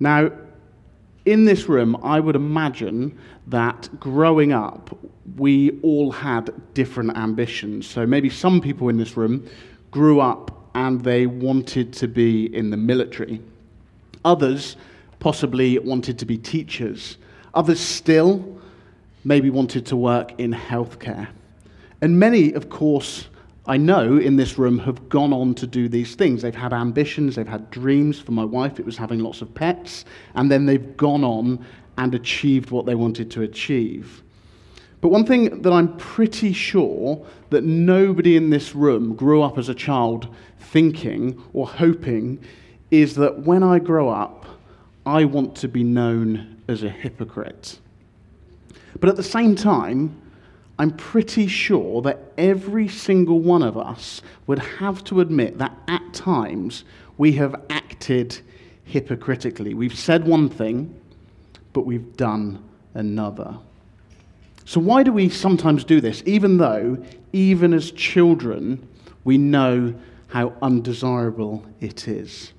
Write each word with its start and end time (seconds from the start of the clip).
Now, 0.00 0.32
in 1.26 1.44
this 1.44 1.68
room, 1.68 1.96
I 2.02 2.18
would 2.18 2.34
imagine 2.34 3.18
that 3.48 3.88
growing 4.00 4.52
up, 4.52 4.98
we 5.36 5.78
all 5.82 6.10
had 6.10 6.50
different 6.74 7.16
ambitions. 7.16 7.86
So 7.86 8.06
maybe 8.06 8.30
some 8.30 8.60
people 8.60 8.88
in 8.88 8.96
this 8.96 9.16
room 9.16 9.48
grew 9.90 10.20
up 10.20 10.70
and 10.74 11.02
they 11.02 11.26
wanted 11.26 11.92
to 11.94 12.08
be 12.08 12.54
in 12.54 12.70
the 12.70 12.76
military. 12.76 13.40
Others 14.24 14.76
possibly 15.18 15.78
wanted 15.78 16.18
to 16.18 16.24
be 16.24 16.38
teachers. 16.38 17.18
Others 17.54 17.80
still 17.80 18.58
maybe 19.24 19.50
wanted 19.50 19.84
to 19.86 19.96
work 19.96 20.32
in 20.38 20.52
healthcare. 20.52 21.28
And 22.00 22.18
many, 22.18 22.52
of 22.54 22.70
course, 22.70 23.28
I 23.70 23.76
know 23.76 24.16
in 24.16 24.34
this 24.34 24.58
room 24.58 24.80
have 24.80 25.08
gone 25.08 25.32
on 25.32 25.54
to 25.54 25.64
do 25.64 25.88
these 25.88 26.16
things. 26.16 26.42
They've 26.42 26.52
had 26.52 26.72
ambitions, 26.72 27.36
they've 27.36 27.46
had 27.46 27.70
dreams. 27.70 28.18
For 28.18 28.32
my 28.32 28.44
wife, 28.44 28.80
it 28.80 28.84
was 28.84 28.96
having 28.96 29.20
lots 29.20 29.42
of 29.42 29.54
pets. 29.54 30.04
And 30.34 30.50
then 30.50 30.66
they've 30.66 30.96
gone 30.96 31.22
on 31.22 31.64
and 31.96 32.12
achieved 32.12 32.72
what 32.72 32.84
they 32.84 32.96
wanted 32.96 33.30
to 33.30 33.42
achieve. 33.42 34.24
But 35.00 35.10
one 35.10 35.24
thing 35.24 35.62
that 35.62 35.72
I'm 35.72 35.96
pretty 35.98 36.52
sure 36.52 37.24
that 37.50 37.62
nobody 37.62 38.36
in 38.36 38.50
this 38.50 38.74
room 38.74 39.14
grew 39.14 39.40
up 39.40 39.56
as 39.56 39.68
a 39.68 39.74
child 39.74 40.34
thinking 40.58 41.40
or 41.52 41.68
hoping 41.68 42.44
is 42.90 43.14
that 43.14 43.38
when 43.44 43.62
I 43.62 43.78
grow 43.78 44.08
up, 44.08 44.46
I 45.06 45.26
want 45.26 45.54
to 45.58 45.68
be 45.68 45.84
known 45.84 46.60
as 46.66 46.82
a 46.82 46.90
hypocrite. 46.90 47.78
But 48.98 49.10
at 49.10 49.14
the 49.14 49.22
same 49.22 49.54
time, 49.54 50.20
I'm 50.80 50.92
pretty 50.92 51.46
sure 51.46 52.00
that 52.00 52.32
every 52.38 52.88
single 52.88 53.38
one 53.38 53.62
of 53.62 53.76
us 53.76 54.22
would 54.46 54.58
have 54.58 55.04
to 55.04 55.20
admit 55.20 55.58
that 55.58 55.76
at 55.86 56.14
times 56.14 56.84
we 57.18 57.32
have 57.32 57.54
acted 57.68 58.40
hypocritically. 58.84 59.74
We've 59.74 59.94
said 59.94 60.26
one 60.26 60.48
thing, 60.48 60.98
but 61.74 61.84
we've 61.84 62.16
done 62.16 62.64
another. 62.94 63.58
So, 64.64 64.80
why 64.80 65.02
do 65.02 65.12
we 65.12 65.28
sometimes 65.28 65.84
do 65.84 66.00
this, 66.00 66.22
even 66.24 66.56
though, 66.56 67.04
even 67.34 67.74
as 67.74 67.90
children, 67.90 68.88
we 69.22 69.36
know 69.36 69.94
how 70.28 70.54
undesirable 70.62 71.62
it 71.82 72.08
is? 72.08 72.54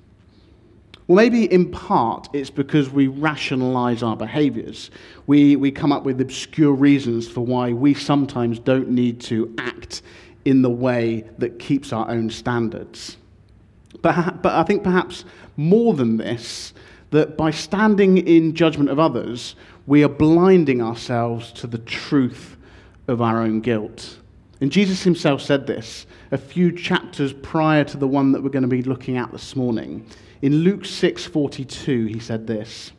Well, 1.08 1.16
maybe 1.16 1.52
in 1.52 1.72
part 1.72 2.30
it's 2.34 2.50
because 2.50 2.90
we 2.90 3.08
rationalize 3.08 4.04
our 4.04 4.16
behaviors. 4.16 4.92
We, 5.28 5.56
we 5.56 5.72
come 5.72 5.92
up 5.92 6.04
with 6.04 6.22
obscure 6.22 6.74
reasons 6.74 7.28
for 7.28 7.42
why 7.42 7.74
we 7.74 7.94
sometimes 7.94 8.60
don't 8.60 8.90
need 8.90 9.20
to 9.22 9.54
act 9.58 10.02
in 10.46 10.62
the 10.62 10.70
way 10.70 11.26
that 11.38 11.60
keeps 11.60 11.92
our 11.94 12.10
own 12.10 12.30
standards. 12.30 13.18
But, 14.02 14.42
but 14.42 14.54
I 14.54 14.64
think 14.64 14.84
perhaps 14.84 15.26
more 15.58 15.94
than 15.94 16.18
this, 16.18 16.74
that 17.12 17.38
by 17.38 17.52
standing 17.52 18.18
in 18.18 18.56
judgment 18.56 18.90
of 18.90 19.00
others, 19.00 19.56
we 19.86 20.04
are 20.04 20.10
blinding 20.10 20.82
ourselves 20.82 21.52
to 21.54 21.68
the 21.68 21.78
truth 21.80 22.58
of 23.08 23.22
our 23.22 23.42
own 23.42 23.60
guilt. 23.60 24.18
And 24.62 24.72
Jesus 24.72 25.04
himself 25.04 25.42
said 25.42 25.68
this 25.68 26.06
a 26.32 26.38
few 26.38 26.72
chapters 26.72 27.34
prior 27.34 27.84
to 27.84 27.98
the 27.98 28.08
one 28.08 28.32
that 28.32 28.42
we're 28.42 28.50
going 28.50 28.62
to 28.64 28.70
be 28.70 28.84
looking 28.84 29.18
at 29.18 29.32
this 29.32 29.56
morning. 29.56 30.06
In 30.42 30.64
Luke 30.64 30.86
6:42, 30.86 32.08
he 32.08 32.20
said 32.20 32.48
this: 32.48 32.92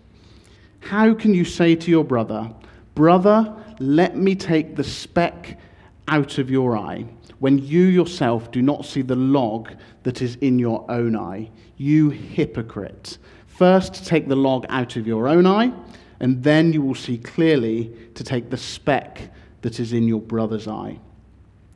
"How 0.78 1.12
can 1.12 1.34
you 1.34 1.44
say 1.44 1.74
to 1.74 1.90
your 1.90 2.04
brother, 2.04 2.52
brother, 2.94 3.52
let 3.80 4.16
me 4.16 4.36
take 4.36 4.76
the 4.76 4.84
speck 4.84 5.58
out 6.06 6.38
of 6.38 6.50
your 6.50 6.76
eye, 6.76 7.04
when 7.40 7.58
you 7.58 7.82
yourself 7.82 8.52
do 8.52 8.62
not 8.62 8.84
see 8.84 9.02
the 9.02 9.16
log 9.16 9.70
that 10.04 10.22
is 10.22 10.36
in 10.36 10.60
your 10.60 10.88
own 10.88 11.16
eye? 11.16 11.50
You 11.76 12.10
hypocrite! 12.10 13.18
First 13.46 14.06
take 14.06 14.28
the 14.28 14.36
log 14.36 14.64
out 14.68 14.94
of 14.94 15.08
your 15.08 15.26
own 15.26 15.44
eye, 15.44 15.72
and 16.20 16.44
then 16.44 16.72
you 16.72 16.80
will 16.80 16.94
see 16.94 17.18
clearly 17.18 17.90
to 18.14 18.22
take 18.22 18.50
the 18.50 18.56
speck 18.56 19.32
that 19.62 19.80
is 19.80 19.92
in 19.92 20.06
your 20.06 20.20
brother's 20.20 20.68
eye." 20.68 21.00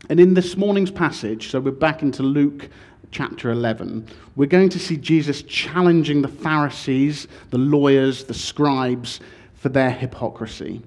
And 0.08 0.20
in 0.20 0.34
this 0.34 0.56
morning's 0.56 0.92
passage, 0.92 1.48
so 1.48 1.58
we're 1.58 1.72
back 1.72 2.02
into 2.02 2.22
Luke 2.22 2.68
chapter 3.10 3.50
11, 3.50 4.06
we're 4.36 4.46
going 4.46 4.68
to 4.70 4.78
see 4.78 4.96
Jesus 4.96 5.42
challenging 5.42 6.22
the 6.22 6.28
Pharisees, 6.28 7.28
the 7.50 7.58
lawyers, 7.58 8.24
the 8.24 8.34
scribes 8.34 9.20
for 9.54 9.68
their 9.68 9.90
hypocrisy. 9.90 10.82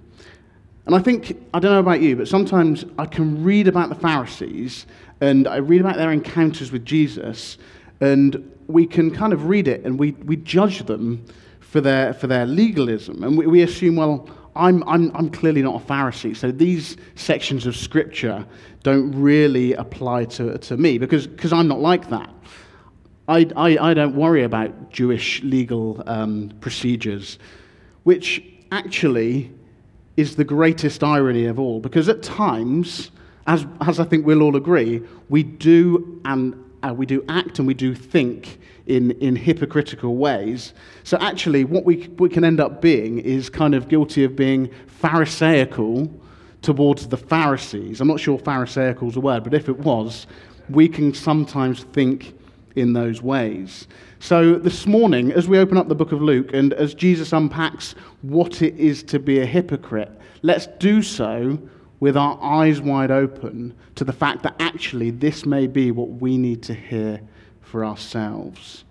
And 0.86 0.96
I 0.96 1.00
think, 1.00 1.40
I 1.54 1.60
don't 1.60 1.72
know 1.72 1.80
about 1.80 2.02
you, 2.02 2.16
but 2.16 2.28
sometimes 2.28 2.86
I 2.98 3.06
can 3.06 3.44
read 3.44 3.68
about 3.68 3.90
the 3.90 3.96
Pharisees 3.96 4.86
and 5.22 5.48
I 5.48 5.58
read 5.58 5.82
about 5.82 5.98
their 5.98 6.12
encounters 6.12 6.72
with 6.72 6.86
Jesus, 6.86 7.58
and 8.00 8.56
we 8.68 8.86
can 8.86 9.12
kind 9.12 9.34
of 9.34 9.48
read 9.48 9.68
it 9.68 9.84
and 9.84 10.00
we, 10.00 10.12
we 10.12 10.38
judge 10.38 10.86
them 10.86 11.26
for 11.60 11.82
their, 11.82 12.14
for 12.14 12.28
their 12.28 12.46
legalism. 12.46 13.24
And 13.24 13.38
we, 13.38 13.46
we 13.46 13.62
assume, 13.62 13.98
well, 13.98 14.30
I'm, 14.60 14.84
I'm, 14.88 15.16
I'm 15.16 15.30
clearly 15.30 15.62
not 15.62 15.82
a 15.82 15.86
Pharisee, 15.86 16.36
so 16.36 16.52
these 16.52 16.98
sections 17.16 17.66
of 17.66 17.76
Scripture 17.76 18.46
don't 18.84 19.12
really 19.12 19.74
apply 19.74 20.26
to, 20.26 20.58
to 20.58 20.78
me 20.78 20.98
because 20.98 21.28
because 21.28 21.54
I'm 21.54 21.68
not 21.68 21.80
like 21.80 22.10
that. 22.10 22.30
I, 23.28 23.48
I, 23.56 23.78
I 23.90 23.94
don't 23.94 24.16
worry 24.16 24.44
about 24.44 24.92
Jewish 24.92 25.44
legal 25.44 26.04
um, 26.08 26.52
procedures, 26.62 27.38
which 28.04 28.44
actually 28.72 29.52
is 30.18 30.36
the 30.36 30.44
greatest 30.44 31.04
irony 31.04 31.46
of 31.46 31.60
all 31.60 31.80
because 31.80 32.10
at 32.10 32.24
times, 32.24 33.12
as, 33.46 33.68
as 33.82 34.00
I 34.00 34.04
think 34.04 34.26
we'll 34.26 34.42
all 34.42 34.56
agree, 34.56 35.02
we 35.30 35.44
do, 35.44 36.20
and, 36.26 36.56
uh, 36.82 36.94
we 36.94 37.06
do 37.06 37.24
act 37.30 37.60
and 37.60 37.68
we 37.68 37.74
do 37.74 37.94
think 37.94 38.60
in, 38.90 39.12
in 39.22 39.36
hypocritical 39.36 40.18
ways. 40.18 40.74
So 41.04 41.18
actually, 41.20 41.64
what 41.64 41.86
we, 41.86 42.08
we 42.18 42.28
can 42.28 42.44
end 42.44 42.60
up 42.60 42.82
being 42.82 43.20
is 43.20 43.50
kind 43.50 43.76
of 43.76 43.88
guilty 43.88 44.24
of 44.24 44.36
being 44.36 44.70
Pharisaical 44.88 46.12
towards 46.62 47.08
the 47.08 47.18
Pharisees. 47.18 48.02
I'm 48.02 48.08
not 48.08 48.20
sure 48.20 48.38
Pharisaical 48.38 49.08
is 49.08 49.16
a 49.16 49.22
word, 49.22 49.44
but 49.44 49.54
if 49.54 49.70
it 49.70 49.78
was, 49.78 50.28
we 50.70 50.90
can 50.90 51.14
sometimes 51.14 51.84
think 51.86 52.34
in 52.76 52.94
those 52.94 53.22
ways. 53.22 53.88
So 54.20 54.56
this 54.56 54.86
morning, 54.86 55.32
as 55.32 55.48
we 55.48 55.60
open 55.60 55.78
up 55.78 55.88
the 55.88 55.96
book 55.96 56.12
of 56.12 56.22
Luke 56.22 56.54
and 56.54 56.74
as 56.74 56.94
Jesus 56.94 57.32
unpacks 57.32 57.94
what 58.24 58.62
it 58.62 58.76
is 58.76 59.04
to 59.04 59.20
be 59.20 59.40
a 59.40 59.46
hypocrite, 59.46 60.12
let's 60.42 60.68
do 60.80 61.02
so 61.02 61.60
with 62.00 62.18
our 62.18 62.42
eyes 62.42 62.82
wide 62.82 63.12
open 63.12 63.76
to 63.96 64.04
the 64.04 64.14
fact 64.14 64.44
that 64.44 64.56
actually 64.60 65.12
this 65.12 65.46
may 65.46 65.68
be 65.68 65.92
what 65.92 66.10
we 66.10 66.38
need 66.38 66.64
to 66.64 66.74
hear 66.74 67.22
for 67.70 67.86
ourselves. 67.86 68.84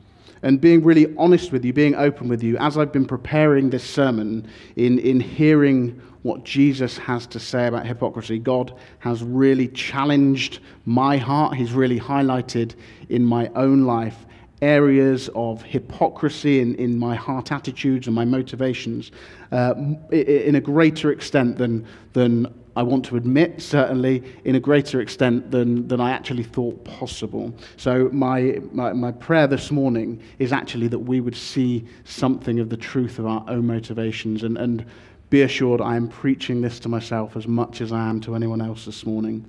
And 0.42 0.60
being 0.60 0.84
really 0.84 1.14
honest 1.16 1.50
with 1.50 1.64
you, 1.64 1.72
being 1.72 1.96
open 1.96 2.28
with 2.28 2.42
you, 2.42 2.56
as 2.58 2.78
I've 2.78 2.92
been 2.92 3.06
preparing 3.06 3.70
this 3.70 3.82
sermon, 3.82 4.48
in, 4.76 4.98
in 5.00 5.18
hearing 5.18 6.00
what 6.22 6.44
Jesus 6.44 6.96
has 6.98 7.26
to 7.28 7.40
say 7.40 7.66
about 7.66 7.86
hypocrisy, 7.86 8.38
God 8.38 8.72
has 9.00 9.22
really 9.22 9.68
challenged 9.68 10.60
my 10.84 11.16
heart. 11.16 11.54
He's 11.54 11.72
really 11.72 11.98
highlighted 11.98 12.74
in 13.08 13.24
my 13.24 13.48
own 13.54 13.84
life 13.84 14.26
areas 14.60 15.30
of 15.34 15.62
hypocrisy 15.62 16.60
in, 16.60 16.74
in 16.76 16.98
my 16.98 17.14
heart 17.14 17.52
attitudes 17.52 18.06
and 18.08 18.16
my 18.16 18.24
motivations 18.24 19.12
uh, 19.52 19.74
in 20.10 20.56
a 20.56 20.60
greater 20.60 21.12
extent 21.12 21.56
than, 21.56 21.86
than 22.12 22.52
I 22.78 22.82
want 22.84 23.04
to 23.06 23.16
admit, 23.16 23.60
certainly, 23.60 24.22
in 24.44 24.54
a 24.54 24.60
greater 24.60 25.00
extent 25.00 25.50
than, 25.50 25.88
than 25.88 26.00
I 26.00 26.12
actually 26.12 26.44
thought 26.44 26.84
possible. 26.84 27.52
So, 27.76 28.08
my, 28.12 28.60
my, 28.70 28.92
my 28.92 29.10
prayer 29.10 29.48
this 29.48 29.72
morning 29.72 30.22
is 30.38 30.52
actually 30.52 30.86
that 30.86 31.00
we 31.00 31.20
would 31.20 31.34
see 31.34 31.84
something 32.04 32.60
of 32.60 32.68
the 32.68 32.76
truth 32.76 33.18
of 33.18 33.26
our 33.26 33.44
own 33.48 33.66
motivations. 33.66 34.44
And, 34.44 34.56
and 34.56 34.86
be 35.28 35.42
assured, 35.42 35.80
I 35.80 35.96
am 35.96 36.06
preaching 36.06 36.60
this 36.60 36.78
to 36.78 36.88
myself 36.88 37.36
as 37.36 37.48
much 37.48 37.80
as 37.80 37.90
I 37.90 38.08
am 38.08 38.20
to 38.20 38.36
anyone 38.36 38.60
else 38.60 38.84
this 38.84 39.04
morning. 39.04 39.44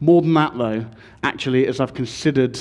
More 0.00 0.20
than 0.20 0.34
that, 0.34 0.58
though, 0.58 0.84
actually, 1.22 1.66
as 1.66 1.80
I've 1.80 1.94
considered 1.94 2.60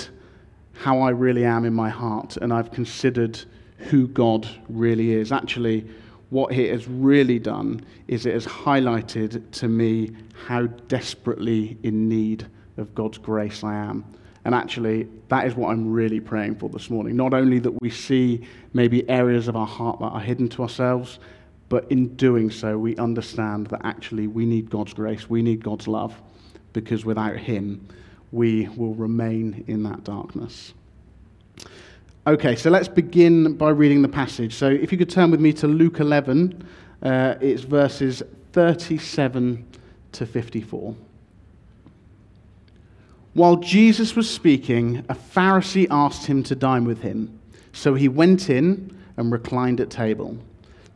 how 0.72 1.02
I 1.02 1.10
really 1.10 1.44
am 1.44 1.66
in 1.66 1.74
my 1.74 1.90
heart 1.90 2.38
and 2.38 2.54
I've 2.54 2.72
considered 2.72 3.38
who 3.80 4.08
God 4.08 4.48
really 4.70 5.12
is, 5.12 5.34
actually, 5.34 5.86
what 6.30 6.54
it 6.54 6.72
has 6.72 6.88
really 6.88 7.40
done 7.40 7.82
is 8.08 8.26
it 8.26 8.34
has 8.34 8.46
highlighted 8.46 9.50
to 9.52 9.68
me 9.68 10.12
how 10.46 10.68
desperately 10.88 11.78
in 11.84 12.08
need 12.08 12.48
of 12.78 12.94
God's 12.96 13.18
grace 13.18 13.64
I 13.64 13.76
am. 13.76 14.06
And 14.46 14.56
actually, 14.56 15.08
that 15.28 15.46
is 15.48 15.56
what 15.56 15.70
I'm 15.70 15.92
really 15.92 16.20
praying 16.20 16.56
for 16.56 16.70
this 16.70 16.90
morning. 16.90 17.16
Not 17.16 17.34
only 17.34 17.60
that 17.60 17.82
we 17.82 17.90
see 17.90 18.48
maybe 18.74 19.08
areas 19.10 19.48
of 19.48 19.56
our 19.56 19.68
heart 19.68 20.00
that 20.00 20.08
are 20.08 20.22
hidden 20.22 20.48
to 20.50 20.62
ourselves, 20.64 21.20
but 21.68 21.92
in 21.92 22.16
doing 22.16 22.50
so, 22.50 22.78
we 22.78 22.96
understand 22.98 23.68
that 23.68 23.82
actually 23.84 24.28
we 24.28 24.46
need 24.46 24.70
God's 24.70 24.94
grace, 24.94 25.30
we 25.30 25.42
need 25.42 25.64
God's 25.64 25.88
love, 25.88 26.20
because 26.74 27.06
without 27.06 27.38
Him, 27.38 27.88
we 28.32 28.68
will 28.70 28.96
remain 28.96 29.64
in 29.68 29.84
that 29.84 30.04
darkness. 30.04 30.74
Okay, 32.30 32.56
so 32.56 32.70
let's 32.70 32.88
begin 32.88 33.56
by 33.56 33.72
reading 33.72 34.04
the 34.04 34.08
passage. 34.08 34.54
So 34.54 34.70
if 34.70 34.92
you 34.92 35.00
could 35.00 35.10
turn 35.10 35.32
with 35.32 35.40
me 35.40 35.52
to 35.54 35.68
Luke 35.68 36.00
11, 36.00 36.64
uh, 37.02 37.34
it's 37.42 37.64
verses 37.64 38.22
37 38.54 39.66
to 40.12 40.26
54. 40.28 40.96
While 43.34 43.56
Jesus 43.56 44.16
was 44.16 44.30
speaking, 44.30 45.04
a 45.10 45.16
Pharisee 45.16 45.88
asked 45.90 46.28
him 46.28 46.44
to 46.44 46.56
dine 46.56 46.86
with 46.86 47.02
him. 47.02 47.40
So 47.74 47.96
he 47.96 48.08
went 48.08 48.52
in 48.52 48.96
and 49.18 49.32
reclined 49.32 49.82
at 49.82 49.90
table. 49.90 50.38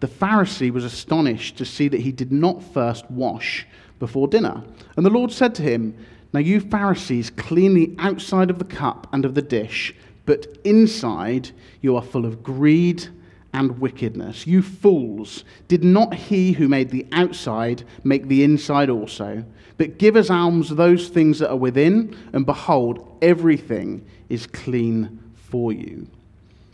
The 0.01 0.07
Pharisee 0.07 0.69
was 0.69 0.85
astonished 0.85 1.57
to 1.57 1.65
see 1.65 1.87
that 1.87 2.01
he 2.01 2.11
did 2.11 2.31
not 2.31 2.61
first 2.61 3.09
wash 3.09 3.65
before 3.97 4.27
dinner. 4.27 4.63
And 4.97 5.03
the 5.03 5.09
Lord 5.09 5.31
said 5.31 5.55
to 5.55 5.63
him, 5.63 5.97
Now 6.31 6.41
you 6.41 6.59
Pharisees 6.59 7.31
clean 7.31 7.73
the 7.73 7.95
outside 7.97 8.51
of 8.51 8.59
the 8.59 8.65
cup 8.65 9.07
and 9.11 9.25
of 9.25 9.33
the 9.33 9.41
dish, 9.41 9.95
but 10.25 10.57
inside 10.63 11.51
you 11.81 11.95
are 11.95 12.01
full 12.01 12.25
of 12.25 12.43
greed 12.43 13.07
and 13.53 13.79
wickedness. 13.79 14.47
You 14.47 14.61
fools, 14.61 15.43
did 15.67 15.83
not 15.83 16.13
he 16.13 16.53
who 16.53 16.67
made 16.67 16.89
the 16.89 17.05
outside 17.11 17.83
make 18.03 18.27
the 18.27 18.43
inside 18.43 18.89
also? 18.89 19.45
But 19.77 19.97
give 19.97 20.17
as 20.17 20.29
alms 20.29 20.69
those 20.69 21.09
things 21.09 21.39
that 21.39 21.49
are 21.49 21.57
within, 21.57 22.17
and 22.33 22.45
behold, 22.45 23.17
everything 23.21 24.05
is 24.29 24.47
clean 24.47 25.19
for 25.35 25.71
you. 25.71 26.07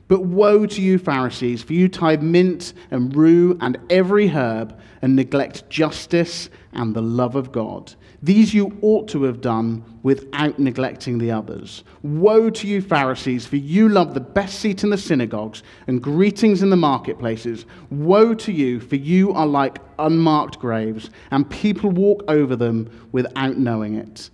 But 0.08 0.24
woe 0.24 0.66
to 0.66 0.82
you, 0.82 0.98
Pharisees, 0.98 1.62
for 1.62 1.74
you 1.74 1.88
tithe 1.88 2.24
mint 2.24 2.74
and 2.90 3.16
rue 3.16 3.58
and 3.62 3.78
every 3.90 4.28
herb, 4.28 4.80
and 5.02 5.16
neglect 5.16 5.70
justice 5.70 6.50
and 6.74 6.94
the 6.94 7.02
love 7.02 7.36
of 7.36 7.52
God. 7.52 7.94
These 8.22 8.54
you 8.54 8.78
ought 8.82 9.08
to 9.10 9.24
have 9.24 9.40
done 9.40 9.84
without 10.04 10.60
neglecting 10.60 11.18
the 11.18 11.32
others. 11.32 11.84
Woe 12.04 12.50
to 12.50 12.68
you, 12.68 12.82
Pharisees, 12.82 13.46
for 13.46 13.56
you 13.56 13.88
love 13.88 14.14
the 14.14 14.20
best 14.20 14.60
seat 14.60 14.84
in 14.84 14.90
the 14.90 14.98
synagogues 14.98 15.64
and 15.88 16.02
greetings 16.02 16.62
in 16.62 16.70
the 16.70 16.76
marketplaces. 16.76 17.66
Woe 17.90 18.34
to 18.34 18.52
you, 18.52 18.80
for 18.82 18.98
you 18.98 19.32
are 19.32 19.48
like 19.48 19.80
unmarked 20.00 20.60
graves, 20.60 21.10
and 21.32 21.50
people 21.50 21.92
walk 21.92 22.24
over 22.28 22.56
them 22.56 22.90
without 23.12 23.58
knowing 23.58 23.96
it. 23.96 24.30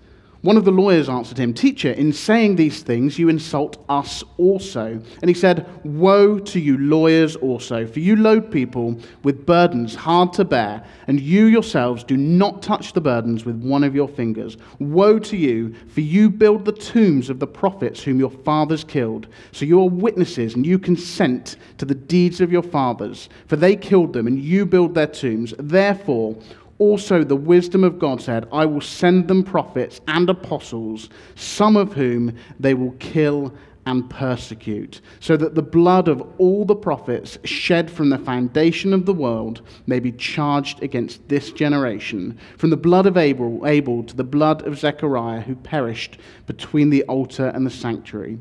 One 0.45 0.57
of 0.57 0.63
the 0.63 0.71
lawyers 0.71 1.09
answered 1.09 1.39
him, 1.39 1.55
Teacher, 1.55 1.89
in 1.93 2.13
saying 2.13 2.55
these 2.55 2.83
things, 2.83 3.17
you 3.17 3.29
insult 3.29 3.83
us 3.89 4.23
also. 4.37 5.01
And 5.21 5.27
he 5.27 5.33
said, 5.33 5.65
Woe 5.83 6.37
to 6.37 6.59
you, 6.59 6.77
lawyers 6.77 7.35
also, 7.35 7.87
for 7.87 7.99
you 7.99 8.15
load 8.15 8.51
people 8.51 8.95
with 9.23 9.47
burdens 9.47 9.95
hard 9.95 10.33
to 10.33 10.45
bear, 10.45 10.85
and 11.07 11.19
you 11.19 11.45
yourselves 11.45 12.03
do 12.03 12.15
not 12.15 12.61
touch 12.61 12.93
the 12.93 13.01
burdens 13.01 13.43
with 13.43 13.59
one 13.59 13.83
of 13.83 13.95
your 13.95 14.07
fingers. 14.07 14.57
Woe 14.77 15.17
to 15.17 15.35
you, 15.35 15.73
for 15.87 16.01
you 16.01 16.29
build 16.29 16.65
the 16.65 16.73
tombs 16.73 17.31
of 17.31 17.39
the 17.39 17.47
prophets 17.47 18.03
whom 18.03 18.19
your 18.19 18.29
fathers 18.29 18.83
killed. 18.83 19.25
So 19.51 19.65
you 19.65 19.81
are 19.81 19.89
witnesses, 19.89 20.53
and 20.53 20.63
you 20.63 20.77
consent 20.77 21.55
to 21.79 21.85
the 21.85 21.95
deeds 21.95 22.39
of 22.39 22.51
your 22.51 22.61
fathers, 22.61 23.29
for 23.47 23.55
they 23.55 23.75
killed 23.75 24.13
them, 24.13 24.27
and 24.27 24.39
you 24.39 24.67
build 24.67 24.93
their 24.93 25.07
tombs. 25.07 25.55
Therefore, 25.57 26.37
also, 26.77 27.23
the 27.23 27.35
wisdom 27.35 27.83
of 27.83 27.99
God 27.99 28.21
said, 28.21 28.47
I 28.51 28.65
will 28.65 28.81
send 28.81 29.27
them 29.27 29.43
prophets 29.43 30.01
and 30.07 30.29
apostles, 30.29 31.09
some 31.35 31.77
of 31.77 31.93
whom 31.93 32.35
they 32.59 32.73
will 32.73 32.91
kill 32.99 33.53
and 33.85 34.09
persecute, 34.09 34.99
so 35.19 35.37
that 35.37 35.55
the 35.55 35.61
blood 35.61 36.07
of 36.07 36.27
all 36.37 36.65
the 36.65 36.75
prophets 36.75 37.37
shed 37.43 37.89
from 37.89 38.09
the 38.09 38.17
foundation 38.17 38.93
of 38.93 39.05
the 39.05 39.13
world 39.13 39.61
may 39.85 39.99
be 39.99 40.11
charged 40.11 40.81
against 40.81 41.25
this 41.29 41.51
generation, 41.51 42.37
from 42.57 42.71
the 42.71 42.77
blood 42.77 43.05
of 43.05 43.15
Abel, 43.15 43.65
Abel 43.65 44.03
to 44.03 44.15
the 44.15 44.23
blood 44.23 44.65
of 44.65 44.79
Zechariah, 44.79 45.41
who 45.41 45.55
perished 45.55 46.17
between 46.47 46.89
the 46.89 47.03
altar 47.03 47.49
and 47.49 47.65
the 47.65 47.71
sanctuary. 47.71 48.39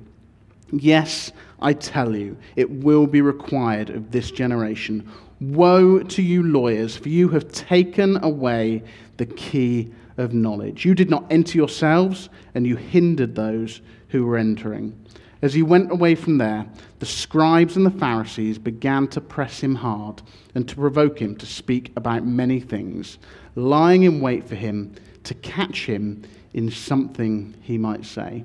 Yes, 0.73 1.31
I 1.61 1.75
tell 1.75 2.17
you, 2.17 2.37
it 2.57 2.71
will 2.71 3.07
be 3.07 3.21
required 3.21 3.91
of 3.91 4.11
this 4.11 4.31
generation. 4.31 5.09
Woe 5.41 6.01
to 6.01 6.23
you, 6.23 6.43
lawyers, 6.43 6.97
for 6.97 7.09
you 7.09 7.29
have 7.31 7.51
taken 7.51 8.23
away 8.23 8.83
the 9.17 9.27
key 9.27 9.93
of 10.17 10.33
knowledge. 10.33 10.85
You 10.85 10.95
did 10.95 11.11
not 11.11 11.27
enter 11.31 11.59
yourselves, 11.59 12.29
and 12.55 12.67
you 12.67 12.77
hindered 12.77 13.35
those 13.35 13.81
who 14.09 14.25
were 14.25 14.37
entering. 14.37 14.99
As 15.43 15.53
he 15.53 15.63
went 15.63 15.93
away 15.93 16.15
from 16.15 16.39
there, 16.39 16.65
the 17.01 17.07
scribes 17.07 17.77
and 17.77 17.85
the 17.85 17.91
Pharisees 17.91 18.59
began 18.59 19.09
to 19.09 19.21
press 19.21 19.61
him 19.61 19.75
hard 19.75 20.23
and 20.55 20.67
to 20.69 20.75
provoke 20.75 21.21
him 21.21 21.37
to 21.37 21.47
speak 21.47 21.93
about 21.97 22.25
many 22.25 22.61
things, 22.61 23.19
lying 23.55 24.05
in 24.05 24.21
wait 24.21 24.49
for 24.49 24.55
him 24.55 24.95
to 25.25 25.35
catch 25.35 25.85
him 25.85 26.23
in 26.55 26.71
something 26.71 27.55
he 27.61 27.77
might 27.77 28.07
say. 28.07 28.45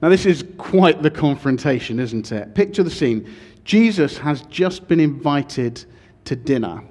Now, 0.00 0.08
this 0.08 0.26
is 0.26 0.44
quite 0.56 1.02
the 1.02 1.10
confrontation, 1.10 1.98
isn't 1.98 2.30
it? 2.30 2.54
Picture 2.54 2.82
the 2.82 2.90
scene. 2.90 3.28
Jesus 3.66 4.16
has 4.18 4.42
just 4.42 4.86
been 4.86 5.00
invited 5.00 5.84
to 6.24 6.36
dinner 6.36 6.82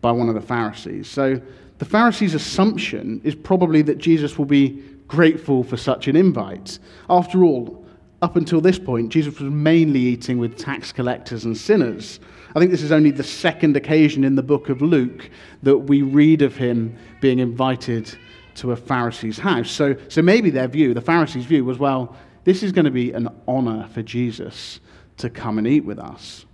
by 0.00 0.10
one 0.10 0.28
of 0.28 0.34
the 0.34 0.40
Pharisees. 0.40 1.08
So 1.08 1.40
the 1.78 1.84
Pharisees' 1.84 2.34
assumption 2.34 3.20
is 3.22 3.36
probably 3.36 3.82
that 3.82 3.98
Jesus 3.98 4.36
will 4.36 4.44
be 4.44 4.82
grateful 5.06 5.62
for 5.62 5.76
such 5.76 6.08
an 6.08 6.16
invite. 6.16 6.80
After 7.08 7.44
all, 7.44 7.86
up 8.20 8.34
until 8.34 8.60
this 8.60 8.80
point, 8.80 9.10
Jesus 9.10 9.38
was 9.38 9.52
mainly 9.52 10.00
eating 10.00 10.38
with 10.38 10.58
tax 10.58 10.90
collectors 10.90 11.44
and 11.44 11.56
sinners. 11.56 12.18
I 12.56 12.58
think 12.58 12.72
this 12.72 12.82
is 12.82 12.90
only 12.90 13.12
the 13.12 13.22
second 13.22 13.76
occasion 13.76 14.24
in 14.24 14.34
the 14.34 14.42
book 14.42 14.68
of 14.68 14.82
Luke 14.82 15.30
that 15.62 15.78
we 15.78 16.02
read 16.02 16.42
of 16.42 16.56
him 16.56 16.96
being 17.20 17.38
invited 17.38 18.12
to 18.56 18.72
a 18.72 18.76
Pharisee's 18.76 19.38
house. 19.38 19.70
So, 19.70 19.94
so 20.08 20.20
maybe 20.20 20.50
their 20.50 20.68
view, 20.68 20.94
the 20.94 21.00
Pharisees' 21.00 21.44
view, 21.44 21.64
was 21.64 21.78
well, 21.78 22.16
this 22.42 22.64
is 22.64 22.72
going 22.72 22.86
to 22.86 22.90
be 22.90 23.12
an 23.12 23.28
honor 23.46 23.88
for 23.94 24.02
Jesus 24.02 24.80
to 25.18 25.30
come 25.30 25.58
and 25.58 25.66
eat 25.66 25.84
with 25.84 25.98
us. 25.98 26.44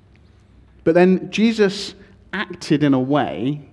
But 0.85 0.95
then 0.95 1.31
Jesus 1.31 1.95
acted 2.33 2.83
in 2.83 2.95
a 2.95 3.01
way 3.01 3.69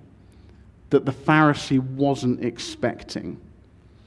that 0.89 1.06
the 1.06 1.12
Pharisee 1.12 1.80
wasn't 1.80 2.44
expecting. 2.44 3.39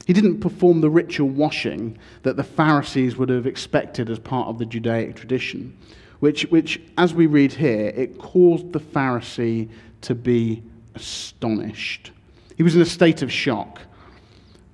He 0.07 0.13
didn't 0.13 0.39
perform 0.39 0.81
the 0.81 0.89
ritual 0.89 1.29
washing 1.29 1.97
that 2.23 2.35
the 2.35 2.43
Pharisees 2.43 3.17
would 3.17 3.29
have 3.29 3.45
expected 3.45 4.09
as 4.09 4.19
part 4.19 4.47
of 4.47 4.57
the 4.57 4.65
Judaic 4.65 5.15
tradition, 5.15 5.77
which, 6.19 6.43
which 6.49 6.81
as 6.97 7.13
we 7.13 7.27
read 7.27 7.53
here, 7.53 7.87
it 7.95 8.17
caused 8.17 8.71
the 8.73 8.79
Pharisee 8.79 9.69
to 10.01 10.15
be 10.15 10.63
astonished. 10.95 12.11
He 12.57 12.63
was 12.63 12.75
in 12.75 12.81
a 12.81 12.85
state 12.85 13.21
of 13.21 13.31
shock. 13.31 13.79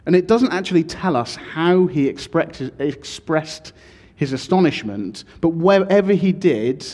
And 0.06 0.16
it 0.16 0.28
doesn't 0.28 0.54
actually 0.54 0.86
tell 0.86 1.18
us 1.18 1.36
how 1.36 1.86
he 1.88 2.08
expressed 2.08 3.74
his 4.18 4.34
astonishment, 4.34 5.24
but 5.40 5.50
wherever 5.50 6.12
he 6.12 6.34
did, 6.34 6.86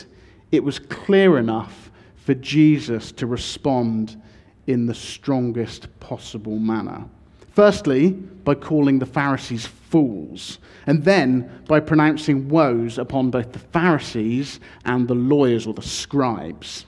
it 0.52 0.62
was 0.62 0.78
clear 0.78 1.38
enough 1.38 1.90
for 2.14 2.34
Jesus 2.34 3.10
to 3.12 3.26
respond 3.26 4.20
in 4.66 4.86
the 4.86 4.94
strongest 4.94 5.88
possible 6.00 6.58
manner. 6.58 7.04
Firstly, 7.52 8.10
by 8.10 8.54
calling 8.54 8.98
the 8.98 9.06
Pharisees 9.06 9.66
fools, 9.66 10.58
and 10.86 11.04
then 11.04 11.50
by 11.66 11.80
pronouncing 11.80 12.48
woes 12.48 12.98
upon 12.98 13.30
both 13.30 13.52
the 13.52 13.58
Pharisees 13.58 14.60
and 14.84 15.08
the 15.08 15.14
lawyers 15.14 15.66
or 15.66 15.72
the 15.72 15.82
scribes. 15.82 16.84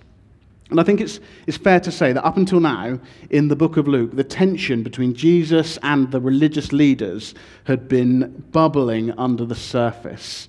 And 0.70 0.80
I 0.80 0.82
think 0.82 1.00
it's, 1.00 1.20
it's 1.46 1.56
fair 1.56 1.78
to 1.80 1.92
say 1.92 2.12
that 2.12 2.24
up 2.24 2.36
until 2.36 2.58
now, 2.58 2.98
in 3.30 3.48
the 3.48 3.54
book 3.54 3.76
of 3.76 3.86
Luke, 3.86 4.16
the 4.16 4.24
tension 4.24 4.82
between 4.82 5.14
Jesus 5.14 5.78
and 5.82 6.10
the 6.10 6.20
religious 6.20 6.72
leaders 6.72 7.34
had 7.64 7.88
been 7.88 8.44
bubbling 8.50 9.12
under 9.12 9.44
the 9.44 9.54
surface. 9.54 10.48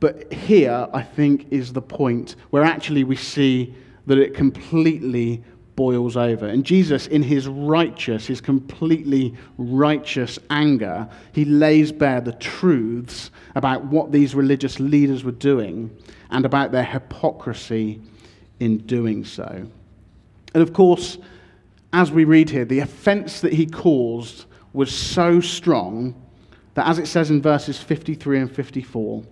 But 0.00 0.30
here, 0.30 0.88
I 0.92 1.02
think, 1.02 1.46
is 1.50 1.72
the 1.72 1.80
point 1.80 2.36
where 2.50 2.62
actually 2.62 3.04
we 3.04 3.16
see 3.16 3.74
that 4.06 4.18
it 4.18 4.34
completely 4.34 5.42
boils 5.76 6.16
over. 6.16 6.46
And 6.46 6.64
Jesus, 6.64 7.06
in 7.06 7.22
his 7.22 7.48
righteous, 7.48 8.26
his 8.26 8.42
completely 8.42 9.34
righteous 9.56 10.38
anger, 10.50 11.08
he 11.32 11.46
lays 11.46 11.90
bare 11.90 12.20
the 12.20 12.32
truths 12.32 13.30
about 13.54 13.86
what 13.86 14.12
these 14.12 14.34
religious 14.34 14.78
leaders 14.78 15.24
were 15.24 15.32
doing 15.32 15.96
and 16.30 16.44
about 16.44 16.72
their 16.72 16.84
hypocrisy 16.84 18.00
in 18.60 18.78
doing 18.78 19.24
so. 19.24 19.66
And 20.54 20.62
of 20.62 20.72
course, 20.72 21.18
as 21.92 22.10
we 22.10 22.24
read 22.24 22.50
here, 22.50 22.64
the 22.64 22.80
offense 22.80 23.40
that 23.40 23.52
he 23.52 23.66
caused 23.66 24.46
was 24.72 24.92
so 24.92 25.40
strong 25.40 26.14
that, 26.74 26.86
as 26.86 26.98
it 26.98 27.06
says 27.06 27.30
in 27.30 27.40
verses 27.40 27.78
53 27.78 28.40
and 28.40 28.50
54, 28.50 29.22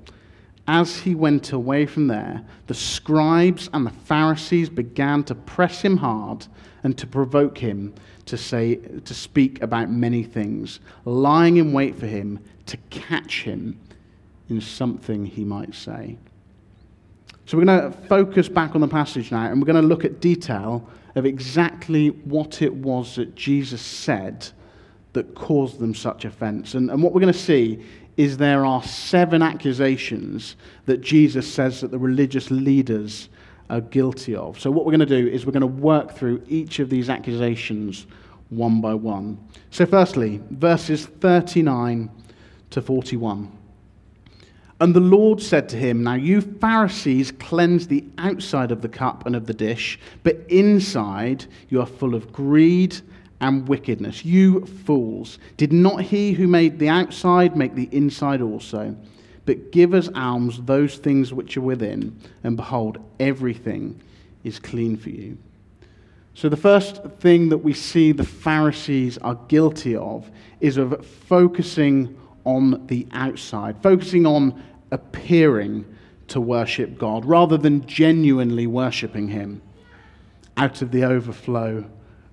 as 0.68 0.96
he 0.98 1.14
went 1.14 1.52
away 1.52 1.86
from 1.86 2.06
there, 2.06 2.44
the 2.68 2.74
scribes 2.74 3.68
and 3.72 3.84
the 3.84 3.90
Pharisees 3.90 4.68
began 4.68 5.24
to 5.24 5.34
press 5.34 5.82
him 5.82 5.96
hard 5.96 6.46
and 6.84 6.96
to 6.98 7.06
provoke 7.06 7.58
him 7.58 7.94
to 8.26 8.36
say 8.36 8.76
to 8.76 9.14
speak 9.14 9.60
about 9.62 9.90
many 9.90 10.22
things, 10.22 10.78
lying 11.04 11.56
in 11.56 11.72
wait 11.72 11.96
for 11.96 12.06
him 12.06 12.38
to 12.66 12.76
catch 12.90 13.42
him 13.42 13.78
in 14.48 14.60
something 14.60 15.26
he 15.26 15.44
might 15.44 15.74
say. 15.74 16.16
So 17.46 17.58
we're 17.58 17.64
going 17.64 17.92
to 17.92 17.98
focus 18.08 18.48
back 18.48 18.74
on 18.74 18.80
the 18.80 18.88
passage 18.88 19.32
now 19.32 19.44
and 19.44 19.60
we're 19.60 19.66
going 19.66 19.82
to 19.82 19.86
look 19.86 20.04
at 20.04 20.20
detail 20.20 20.88
of 21.14 21.26
exactly 21.26 22.08
what 22.08 22.62
it 22.62 22.74
was 22.74 23.16
that 23.16 23.34
Jesus 23.34 23.82
said 23.82 24.48
that 25.12 25.34
caused 25.34 25.78
them 25.78 25.94
such 25.94 26.24
offense. 26.24 26.74
And, 26.74 26.90
and 26.90 27.02
what 27.02 27.12
we're 27.12 27.20
going 27.20 27.32
to 27.32 27.38
see 27.38 27.84
is 28.16 28.36
there 28.36 28.64
are 28.64 28.82
seven 28.82 29.42
accusations 29.42 30.56
that 30.86 31.00
Jesus 31.00 31.52
says 31.52 31.80
that 31.80 31.90
the 31.90 31.98
religious 31.98 32.50
leaders 32.50 33.28
are 33.70 33.80
guilty 33.80 34.34
of. 34.36 34.60
So, 34.60 34.70
what 34.70 34.84
we're 34.84 34.92
going 34.92 35.08
to 35.08 35.22
do 35.22 35.28
is 35.28 35.46
we're 35.46 35.52
going 35.52 35.62
to 35.62 35.66
work 35.66 36.14
through 36.14 36.42
each 36.46 36.78
of 36.78 36.90
these 36.90 37.08
accusations 37.08 38.06
one 38.50 38.80
by 38.82 38.94
one. 38.94 39.38
So, 39.70 39.86
firstly, 39.86 40.42
verses 40.50 41.06
39 41.06 42.10
to 42.70 42.82
41. 42.82 43.50
And 44.82 44.94
the 44.94 44.98
Lord 45.00 45.40
said 45.40 45.68
to 45.68 45.76
him, 45.76 46.02
Now 46.02 46.14
you 46.14 46.40
Pharisees 46.40 47.30
cleanse 47.30 47.86
the 47.86 48.04
outside 48.18 48.72
of 48.72 48.82
the 48.82 48.88
cup 48.88 49.26
and 49.26 49.36
of 49.36 49.46
the 49.46 49.54
dish, 49.54 49.96
but 50.24 50.38
inside 50.48 51.46
you 51.68 51.80
are 51.80 51.86
full 51.86 52.16
of 52.16 52.32
greed 52.32 52.96
and 53.40 53.68
wickedness. 53.68 54.24
You 54.24 54.66
fools, 54.66 55.38
did 55.56 55.72
not 55.72 56.00
he 56.00 56.32
who 56.32 56.48
made 56.48 56.80
the 56.80 56.88
outside 56.88 57.56
make 57.56 57.76
the 57.76 57.88
inside 57.92 58.42
also? 58.42 58.96
But 59.46 59.70
give 59.70 59.94
us 59.94 60.08
alms 60.16 60.60
those 60.62 60.96
things 60.96 61.32
which 61.32 61.56
are 61.56 61.60
within, 61.60 62.18
and 62.42 62.56
behold, 62.56 62.98
everything 63.20 64.00
is 64.42 64.58
clean 64.58 64.96
for 64.96 65.10
you. 65.10 65.38
So, 66.34 66.48
the 66.48 66.56
first 66.56 67.04
thing 67.20 67.50
that 67.50 67.58
we 67.58 67.72
see 67.72 68.10
the 68.10 68.24
Pharisees 68.24 69.16
are 69.18 69.36
guilty 69.46 69.94
of 69.94 70.28
is 70.58 70.76
of 70.76 71.06
focusing 71.06 72.18
on 72.44 72.86
the 72.88 73.06
outside, 73.12 73.80
focusing 73.80 74.26
on 74.26 74.60
appearing 74.92 75.84
to 76.28 76.40
worship 76.40 76.98
God 76.98 77.24
rather 77.24 77.56
than 77.56 77.84
genuinely 77.86 78.66
worshipping 78.66 79.28
Him 79.28 79.60
out 80.56 80.82
of 80.82 80.92
the 80.92 81.04
overflow 81.04 81.84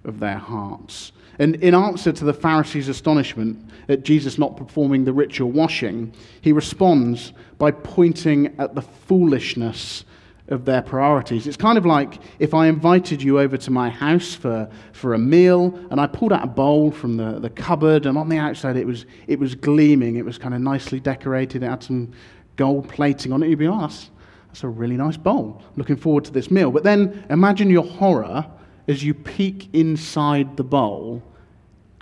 of 0.03 0.19
their 0.19 0.37
hearts. 0.37 1.11
And 1.39 1.55
in 1.55 1.73
answer 1.73 2.11
to 2.11 2.25
the 2.25 2.33
Pharisees' 2.33 2.89
astonishment 2.89 3.69
at 3.87 4.03
Jesus 4.03 4.37
not 4.37 4.57
performing 4.57 5.05
the 5.05 5.13
ritual 5.13 5.51
washing, 5.51 6.13
he 6.41 6.51
responds 6.51 7.31
by 7.57 7.71
pointing 7.71 8.53
at 8.59 8.75
the 8.75 8.81
foolishness 8.81 10.03
of 10.49 10.65
their 10.65 10.81
priorities. 10.81 11.47
It's 11.47 11.55
kind 11.55 11.77
of 11.77 11.85
like 11.85 12.19
if 12.39 12.53
I 12.53 12.67
invited 12.67 13.21
you 13.21 13.39
over 13.39 13.55
to 13.55 13.71
my 13.71 13.89
house 13.89 14.33
for, 14.33 14.69
for 14.91 15.13
a 15.13 15.17
meal 15.17 15.79
and 15.91 16.01
I 16.01 16.07
pulled 16.07 16.33
out 16.33 16.43
a 16.43 16.47
bowl 16.47 16.91
from 16.91 17.17
the, 17.17 17.39
the 17.39 17.51
cupboard 17.51 18.05
and 18.05 18.17
on 18.17 18.29
the 18.29 18.37
outside 18.37 18.75
it 18.75 18.85
was, 18.85 19.05
it 19.27 19.39
was 19.39 19.55
gleaming. 19.55 20.15
It 20.15 20.25
was 20.25 20.37
kind 20.37 20.53
of 20.55 20.61
nicely 20.61 20.99
decorated. 20.99 21.63
It 21.63 21.69
had 21.69 21.83
some 21.83 22.11
gold 22.59 22.89
plating 22.89 23.31
on 23.31 23.41
it, 23.41 23.49
you'd 23.49 23.57
be, 23.57 23.67
oh, 23.67 23.79
that's, 23.79 24.11
that's 24.47 24.63
a 24.65 24.67
really 24.67 24.97
nice 24.97 25.15
bowl. 25.15 25.63
Looking 25.77 25.95
forward 25.95 26.25
to 26.25 26.31
this 26.31 26.51
meal. 26.51 26.71
But 26.71 26.83
then 26.83 27.25
imagine 27.29 27.69
your 27.69 27.85
horror 27.85 28.45
as 28.89 29.01
you 29.01 29.13
peek 29.13 29.69
inside 29.73 30.57
the 30.57 30.63
bowl 30.63 31.23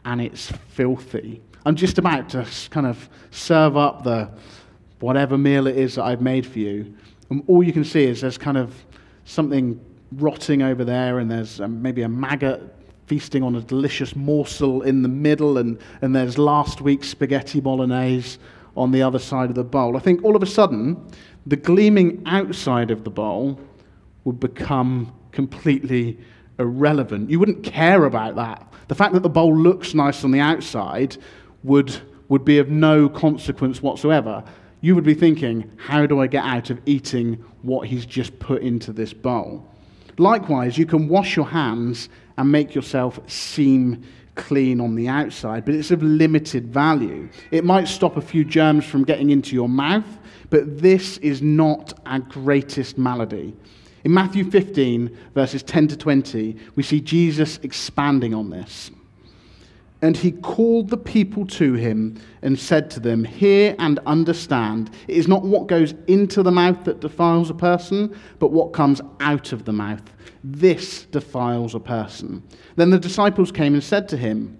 and 0.04 0.20
it's 0.20 0.52
filthy. 0.70 1.42
I'm 1.64 1.76
just 1.76 2.00
about 2.00 2.30
to 2.30 2.48
kind 2.72 2.88
of 2.88 3.08
serve 3.30 3.78
up 3.78 4.04
the 4.04 4.32
whatever 5.00 5.38
meal 5.38 5.68
it 5.68 5.78
is 5.78 5.96
that 5.96 6.06
I've 6.06 6.22
made 6.22 6.46
for 6.46 6.58
you. 6.58 6.96
And 7.30 7.44
all 7.48 7.62
you 7.62 7.74
can 7.74 7.84
see 7.84 8.06
is 8.06 8.22
there's 8.22 8.38
kind 8.38 8.58
of 8.58 8.74
something 9.26 9.80
rotting 10.14 10.62
over 10.62 10.86
there, 10.86 11.20
and 11.20 11.30
there's 11.30 11.60
um, 11.60 11.82
maybe 11.82 12.02
a 12.04 12.10
maggot 12.10 12.62
feasting 13.06 13.44
on 13.44 13.56
a 13.56 13.62
delicious 13.62 14.16
morsel 14.16 14.82
in 14.82 15.02
the 15.02 15.10
middle, 15.10 15.58
and, 15.58 15.78
and 16.02 16.16
there's 16.16 16.38
last 16.38 16.82
week's 16.82 17.10
spaghetti 17.10 17.60
bolognese 17.60 18.40
on 18.77 18.91
the 18.91 19.01
other 19.01 19.19
side 19.19 19.50
of 19.50 19.55
the 19.55 19.63
bowl. 19.63 19.98
I 19.98 20.00
think 20.00 20.24
all 20.24 20.36
of 20.36 20.43
a 20.43 20.48
sudden, 20.48 20.98
the 21.46 21.55
gleaming 21.55 22.22
outside 22.25 22.91
of 22.91 23.03
the 23.03 23.10
bowl 23.10 23.60
would 24.24 24.39
become 24.39 25.13
completely 25.31 26.17
irrelevant. 26.60 27.29
You 27.29 27.39
wouldn't 27.39 27.63
care 27.63 28.05
about 28.05 28.36
that. 28.36 28.72
The 28.88 28.96
fact 28.96 29.13
that 29.13 29.24
the 29.24 29.29
bowl 29.29 29.55
looks 29.55 29.93
nice 29.93 30.24
on 30.24 30.31
the 30.31 30.39
outside 30.39 31.17
would, 31.63 31.96
would 32.29 32.46
be 32.46 32.60
of 32.60 32.69
no 32.69 33.10
consequence 33.10 33.81
whatsoever. 33.81 34.43
You 34.81 34.96
would 34.96 35.03
be 35.03 35.13
thinking, 35.13 35.72
how 35.77 36.05
do 36.05 36.22
I 36.22 36.27
get 36.27 36.43
out 36.43 36.69
of 36.69 36.79
eating 36.86 37.43
what 37.62 37.88
he's 37.88 38.05
just 38.05 38.38
put 38.39 38.62
into 38.62 38.93
this 38.93 39.13
bowl? 39.13 39.67
Likewise, 40.17 40.77
you 40.77 40.86
can 40.86 41.07
wash 41.07 41.36
your 41.36 41.46
hands 41.46 42.10
and 42.38 42.51
make 42.51 42.74
yourself 42.74 43.19
seem 43.27 44.03
clean 44.38 44.79
on 44.79 44.96
the 44.96 45.10
outside, 45.10 45.65
but 45.65 45.74
it's 45.74 45.91
of 45.91 46.01
limited 46.01 46.72
value. 46.72 47.27
It 47.51 47.65
might 47.65 47.89
stop 47.89 48.15
a 48.15 48.22
few 48.22 48.46
germs 48.46 48.86
from 48.86 49.03
getting 49.03 49.32
into 49.32 49.53
your 49.53 49.67
mouth, 49.67 50.08
but 50.50 50.79
this 50.79 51.17
is 51.17 51.41
not 51.41 52.00
our 52.06 52.20
greatest 52.20 52.98
malady. 52.98 53.53
In 54.06 54.13
Matthew 54.13 54.50
15, 54.50 55.17
verses 55.34 55.63
10 55.63 55.89
to 55.89 55.98
20, 55.98 56.56
we 56.75 56.84
see 56.84 57.01
Jesus 57.01 57.60
expanding 57.63 58.34
on 58.34 58.50
this. 58.50 58.91
And 60.01 60.15
he 60.15 60.32
called 60.32 60.89
the 60.89 60.98
people 60.98 61.46
to 61.48 61.74
him 61.74 62.22
and 62.44 62.58
said 62.58 62.91
to 62.91 63.00
them, 63.00 63.24
Hear 63.24 63.75
and 63.79 64.00
understand. 64.06 64.91
It 65.08 65.17
is 65.17 65.27
not 65.27 65.41
what 65.41 65.67
goes 65.67 65.96
into 66.06 66.44
the 66.44 66.51
mouth 66.51 66.84
that 66.84 67.00
defiles 67.00 67.50
a 67.50 67.56
person, 67.56 68.15
but 68.38 68.51
what 68.51 68.74
comes 68.74 69.01
out 69.20 69.51
of 69.53 69.65
the 69.65 69.74
mouth. 69.74 70.03
This 70.50 71.04
defiles 71.04 71.75
a 71.75 71.80
person. 71.80 72.42
Then 72.77 72.89
the 72.89 73.00
disciples 73.00 73.51
came 73.51 73.74
and 73.74 73.84
said 73.84 74.08
to 74.10 74.18
him, 74.18 74.58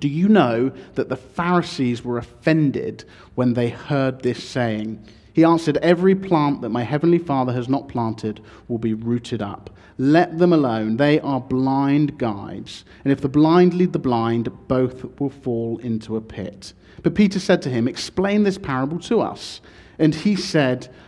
Do 0.00 0.08
you 0.08 0.28
know 0.28 0.72
that 0.94 1.08
the 1.08 1.16
Pharisees 1.16 2.04
were 2.04 2.18
offended 2.18 3.04
when 3.36 3.54
they 3.54 3.68
heard 3.68 4.22
this 4.22 4.42
saying? 4.42 5.06
He 5.32 5.44
answered, 5.44 5.76
Every 5.76 6.16
plant 6.16 6.62
that 6.62 6.70
my 6.70 6.82
heavenly 6.82 7.18
Father 7.18 7.52
has 7.52 7.68
not 7.68 7.88
planted 7.88 8.40
will 8.66 8.78
be 8.78 8.94
rooted 8.94 9.40
up. 9.40 9.70
Let 9.98 10.38
them 10.38 10.52
alone. 10.52 10.96
They 10.96 11.20
are 11.20 11.40
blind 11.40 12.18
guides. 12.18 12.84
And 13.04 13.12
if 13.12 13.20
the 13.20 13.28
blind 13.28 13.72
lead 13.72 13.92
the 13.92 14.00
blind, 14.00 14.48
both 14.66 15.20
will 15.20 15.30
fall 15.30 15.78
into 15.78 16.16
a 16.16 16.20
pit. 16.20 16.72
But 17.04 17.14
Peter 17.14 17.38
said 17.38 17.62
to 17.62 17.70
him, 17.70 17.86
Explain 17.86 18.42
this 18.42 18.58
parable 18.58 18.98
to 19.00 19.20
us. 19.20 19.60
And 19.96 20.12
he 20.12 20.34
said, 20.34 20.88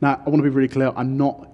Now, 0.00 0.20
I 0.24 0.30
want 0.30 0.38
to 0.38 0.42
be 0.42 0.48
really 0.48 0.68
clear 0.68 0.92
I'm 0.96 1.16
not 1.16 1.48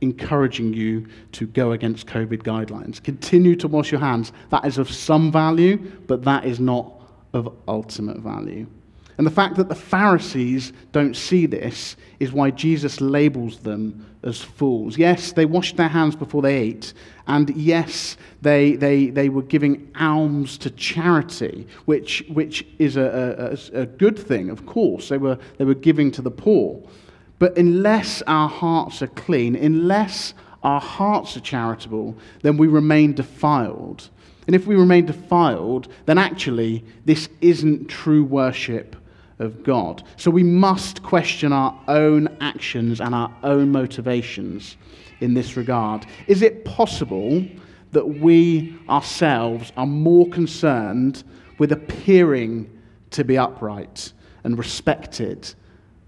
encouraging 0.00 0.74
you 0.74 1.06
to 1.32 1.46
go 1.46 1.72
against 1.72 2.06
COVID 2.06 2.42
guidelines. 2.42 3.02
Continue 3.02 3.56
to 3.56 3.68
wash 3.68 3.90
your 3.90 4.00
hands. 4.00 4.32
That 4.50 4.64
is 4.64 4.78
of 4.78 4.90
some 4.90 5.32
value, 5.32 5.76
but 6.06 6.22
that 6.24 6.44
is 6.44 6.60
not 6.60 6.92
of 7.32 7.54
ultimate 7.66 8.18
value. 8.18 8.66
And 9.16 9.26
the 9.26 9.30
fact 9.30 9.56
that 9.56 9.68
the 9.68 9.76
Pharisees 9.76 10.72
don't 10.90 11.14
see 11.14 11.46
this 11.46 11.96
is 12.18 12.32
why 12.32 12.50
Jesus 12.50 13.00
labels 13.00 13.58
them 13.60 14.04
as 14.24 14.42
fools. 14.42 14.98
Yes, 14.98 15.32
they 15.32 15.44
washed 15.44 15.76
their 15.76 15.88
hands 15.88 16.16
before 16.16 16.42
they 16.42 16.56
ate, 16.56 16.94
and 17.28 17.54
yes, 17.54 18.16
they, 18.42 18.72
they, 18.72 19.10
they 19.10 19.28
were 19.28 19.42
giving 19.42 19.88
alms 19.94 20.58
to 20.58 20.70
charity, 20.70 21.66
which, 21.84 22.24
which 22.28 22.66
is 22.78 22.96
a, 22.96 23.56
a, 23.72 23.82
a 23.82 23.86
good 23.86 24.18
thing, 24.18 24.50
of 24.50 24.66
course. 24.66 25.10
They 25.10 25.18
were, 25.18 25.38
they 25.58 25.64
were 25.64 25.74
giving 25.74 26.10
to 26.12 26.22
the 26.22 26.30
poor. 26.30 26.82
But 27.38 27.56
unless 27.58 28.22
our 28.22 28.48
hearts 28.48 29.02
are 29.02 29.08
clean, 29.08 29.56
unless 29.56 30.34
our 30.62 30.80
hearts 30.80 31.36
are 31.36 31.40
charitable, 31.40 32.16
then 32.42 32.56
we 32.56 32.66
remain 32.66 33.14
defiled. 33.14 34.08
And 34.46 34.54
if 34.54 34.66
we 34.66 34.76
remain 34.76 35.06
defiled, 35.06 35.88
then 36.06 36.18
actually 36.18 36.84
this 37.04 37.28
isn't 37.40 37.88
true 37.88 38.24
worship 38.24 38.96
of 39.38 39.62
God. 39.62 40.04
So 40.16 40.30
we 40.30 40.42
must 40.42 41.02
question 41.02 41.52
our 41.52 41.78
own 41.88 42.36
actions 42.40 43.00
and 43.00 43.14
our 43.14 43.34
own 43.42 43.72
motivations 43.72 44.76
in 45.20 45.34
this 45.34 45.56
regard. 45.56 46.06
Is 46.26 46.42
it 46.42 46.64
possible 46.64 47.44
that 47.92 48.06
we 48.06 48.76
ourselves 48.88 49.72
are 49.76 49.86
more 49.86 50.28
concerned 50.28 51.24
with 51.58 51.72
appearing 51.72 52.70
to 53.10 53.24
be 53.24 53.38
upright 53.38 54.12
and 54.44 54.58
respected 54.58 55.54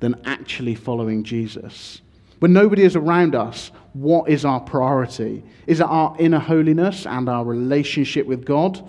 than 0.00 0.20
actually 0.24 0.74
following 0.74 1.24
Jesus. 1.24 2.00
When 2.38 2.52
nobody 2.52 2.82
is 2.82 2.96
around 2.96 3.34
us, 3.34 3.70
what 3.94 4.28
is 4.28 4.44
our 4.44 4.60
priority? 4.60 5.42
Is 5.66 5.80
it 5.80 5.86
our 5.86 6.14
inner 6.18 6.38
holiness 6.38 7.06
and 7.06 7.28
our 7.28 7.44
relationship 7.44 8.26
with 8.26 8.44
God? 8.44 8.88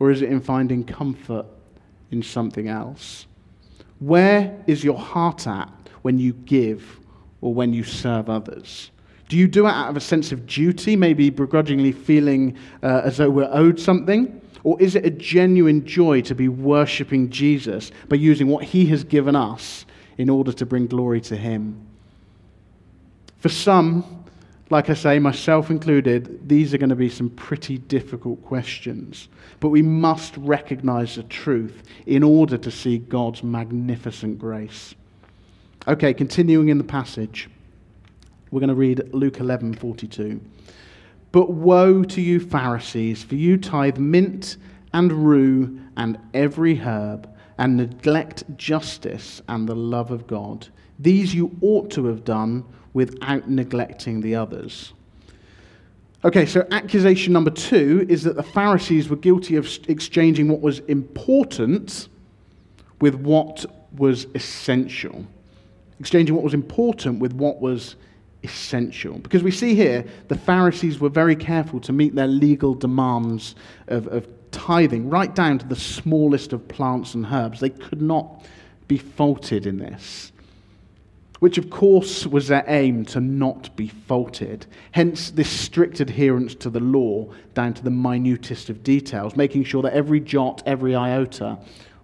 Or 0.00 0.10
is 0.10 0.22
it 0.22 0.30
in 0.30 0.40
finding 0.40 0.82
comfort 0.82 1.46
in 2.10 2.22
something 2.22 2.68
else? 2.68 3.26
Where 4.00 4.58
is 4.66 4.82
your 4.82 4.98
heart 4.98 5.46
at 5.46 5.70
when 6.02 6.18
you 6.18 6.32
give 6.32 6.98
or 7.40 7.54
when 7.54 7.72
you 7.72 7.84
serve 7.84 8.28
others? 8.28 8.90
Do 9.28 9.36
you 9.36 9.46
do 9.46 9.66
it 9.66 9.70
out 9.70 9.90
of 9.90 9.96
a 9.96 10.00
sense 10.00 10.32
of 10.32 10.46
duty, 10.46 10.96
maybe 10.96 11.30
begrudgingly 11.30 11.92
feeling 11.92 12.56
uh, 12.82 13.02
as 13.04 13.18
though 13.18 13.30
we're 13.30 13.50
owed 13.52 13.78
something? 13.78 14.40
Or 14.64 14.80
is 14.82 14.96
it 14.96 15.06
a 15.06 15.10
genuine 15.10 15.86
joy 15.86 16.22
to 16.22 16.34
be 16.34 16.48
worshipping 16.48 17.30
Jesus 17.30 17.92
by 18.08 18.16
using 18.16 18.48
what 18.48 18.64
he 18.64 18.86
has 18.86 19.04
given 19.04 19.36
us 19.36 19.86
in 20.20 20.28
order 20.28 20.52
to 20.52 20.66
bring 20.66 20.86
glory 20.86 21.18
to 21.18 21.34
Him. 21.34 21.80
For 23.38 23.48
some, 23.48 24.26
like 24.68 24.90
I 24.90 24.94
say, 24.94 25.18
myself 25.18 25.70
included, 25.70 26.46
these 26.46 26.74
are 26.74 26.78
going 26.78 26.90
to 26.90 26.94
be 26.96 27.08
some 27.08 27.30
pretty 27.30 27.78
difficult 27.78 28.44
questions. 28.44 29.28
But 29.60 29.70
we 29.70 29.80
must 29.80 30.36
recognize 30.36 31.16
the 31.16 31.22
truth 31.22 31.84
in 32.04 32.22
order 32.22 32.58
to 32.58 32.70
see 32.70 32.98
God's 32.98 33.42
magnificent 33.42 34.38
grace. 34.38 34.94
Okay, 35.88 36.12
continuing 36.12 36.68
in 36.68 36.76
the 36.76 36.84
passage. 36.84 37.48
We're 38.50 38.60
going 38.60 38.68
to 38.68 38.74
read 38.74 39.14
Luke 39.14 39.38
11:42. 39.38 40.38
But 41.32 41.50
woe 41.50 42.04
to 42.04 42.20
you 42.20 42.40
Pharisees, 42.40 43.24
for 43.24 43.36
you 43.36 43.56
tithe 43.56 43.96
mint 43.96 44.58
and 44.92 45.10
rue 45.12 45.80
and 45.96 46.18
every 46.34 46.74
herb 46.76 47.26
and 47.60 47.76
neglect 47.76 48.42
justice 48.56 49.42
and 49.46 49.68
the 49.68 49.76
love 49.76 50.10
of 50.10 50.26
God. 50.26 50.66
These 50.98 51.34
you 51.34 51.56
ought 51.60 51.90
to 51.92 52.06
have 52.06 52.24
done 52.24 52.64
without 52.94 53.48
neglecting 53.48 54.22
the 54.22 54.34
others. 54.34 54.94
Okay, 56.24 56.46
so 56.46 56.66
accusation 56.70 57.34
number 57.34 57.50
two 57.50 58.06
is 58.08 58.24
that 58.24 58.34
the 58.36 58.42
Pharisees 58.42 59.08
were 59.10 59.16
guilty 59.16 59.56
of 59.56 59.68
exchanging 59.88 60.48
what 60.48 60.62
was 60.62 60.80
important 60.80 62.08
with 63.00 63.14
what 63.14 63.66
was 63.96 64.26
essential. 64.34 65.26
Exchanging 65.98 66.34
what 66.34 66.44
was 66.44 66.54
important 66.54 67.20
with 67.20 67.34
what 67.34 67.60
was 67.60 67.96
essential. 68.42 69.18
Because 69.18 69.42
we 69.42 69.50
see 69.50 69.74
here 69.74 70.04
the 70.28 70.36
Pharisees 70.36 70.98
were 70.98 71.10
very 71.10 71.36
careful 71.36 71.78
to 71.80 71.92
meet 71.92 72.14
their 72.14 72.26
legal 72.26 72.72
demands 72.72 73.54
of, 73.88 74.06
of 74.08 74.26
tithing, 74.52 75.08
right 75.08 75.34
down 75.34 75.58
to 75.58 75.66
the 75.66 75.76
smallest 75.76 76.52
of 76.52 76.66
plants 76.68 77.14
and 77.14 77.26
herbs. 77.26 77.60
They 77.60 77.70
could 77.70 78.02
not 78.02 78.44
be 78.88 78.98
faulted 78.98 79.66
in 79.66 79.78
this 79.78 80.32
which 81.40 81.56
of 81.58 81.70
course 81.70 82.26
was 82.26 82.48
their 82.48 82.64
aim 82.68 83.04
to 83.06 83.18
not 83.18 83.74
be 83.74 83.88
faulted. 83.88 84.66
Hence, 84.92 85.30
this 85.30 85.50
strict 85.50 86.00
adherence 86.00 86.54
to 86.56 86.70
the 86.70 86.80
law 86.80 87.32
down 87.54 87.74
to 87.74 87.82
the 87.82 87.90
minutest 87.90 88.68
of 88.70 88.82
details, 88.82 89.36
making 89.36 89.64
sure 89.64 89.82
that 89.82 89.94
every 89.94 90.20
jot, 90.20 90.62
every 90.66 90.94
iota 90.94 91.58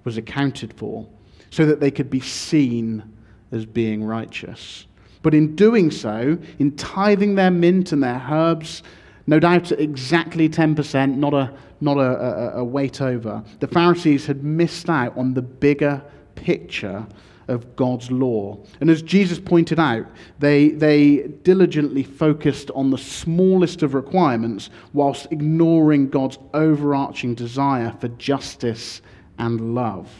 was 0.04 0.16
accounted 0.16 0.72
for, 0.72 1.06
so 1.50 1.66
that 1.66 1.80
they 1.80 1.90
could 1.90 2.10
be 2.10 2.20
seen 2.20 3.04
as 3.52 3.66
being 3.66 4.02
righteous. 4.02 4.86
But 5.22 5.34
in 5.34 5.54
doing 5.54 5.90
so, 5.90 6.38
in 6.58 6.74
tithing 6.76 7.34
their 7.34 7.50
mint 7.50 7.92
and 7.92 8.02
their 8.02 8.24
herbs, 8.30 8.82
no 9.26 9.40
doubt 9.40 9.72
exactly 9.72 10.48
10%, 10.48 11.16
not 11.16 11.34
a, 11.34 11.52
not 11.80 11.96
a, 11.96 12.00
a, 12.00 12.60
a 12.60 12.64
weight 12.64 13.00
over, 13.00 13.42
the 13.60 13.66
Pharisees 13.68 14.26
had 14.26 14.44
missed 14.44 14.88
out 14.88 15.16
on 15.16 15.34
the 15.34 15.42
bigger 15.42 16.02
picture 16.34 17.06
of 17.48 17.76
God's 17.76 18.10
law. 18.10 18.58
And 18.80 18.90
as 18.90 19.02
Jesus 19.02 19.38
pointed 19.38 19.78
out, 19.78 20.06
they, 20.38 20.70
they 20.70 21.28
diligently 21.42 22.02
focused 22.02 22.70
on 22.72 22.90
the 22.90 22.98
smallest 22.98 23.82
of 23.82 23.94
requirements 23.94 24.70
whilst 24.92 25.28
ignoring 25.30 26.08
God's 26.08 26.38
overarching 26.54 27.34
desire 27.34 27.94
for 28.00 28.08
justice 28.08 29.00
and 29.38 29.74
love. 29.74 30.10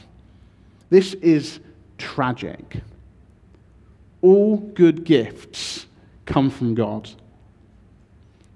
This 0.90 1.14
is 1.14 1.60
tragic. 1.98 2.76
All 4.22 4.58
good 4.58 5.04
gifts 5.04 5.86
come 6.26 6.50
from 6.50 6.74
God. 6.74 7.10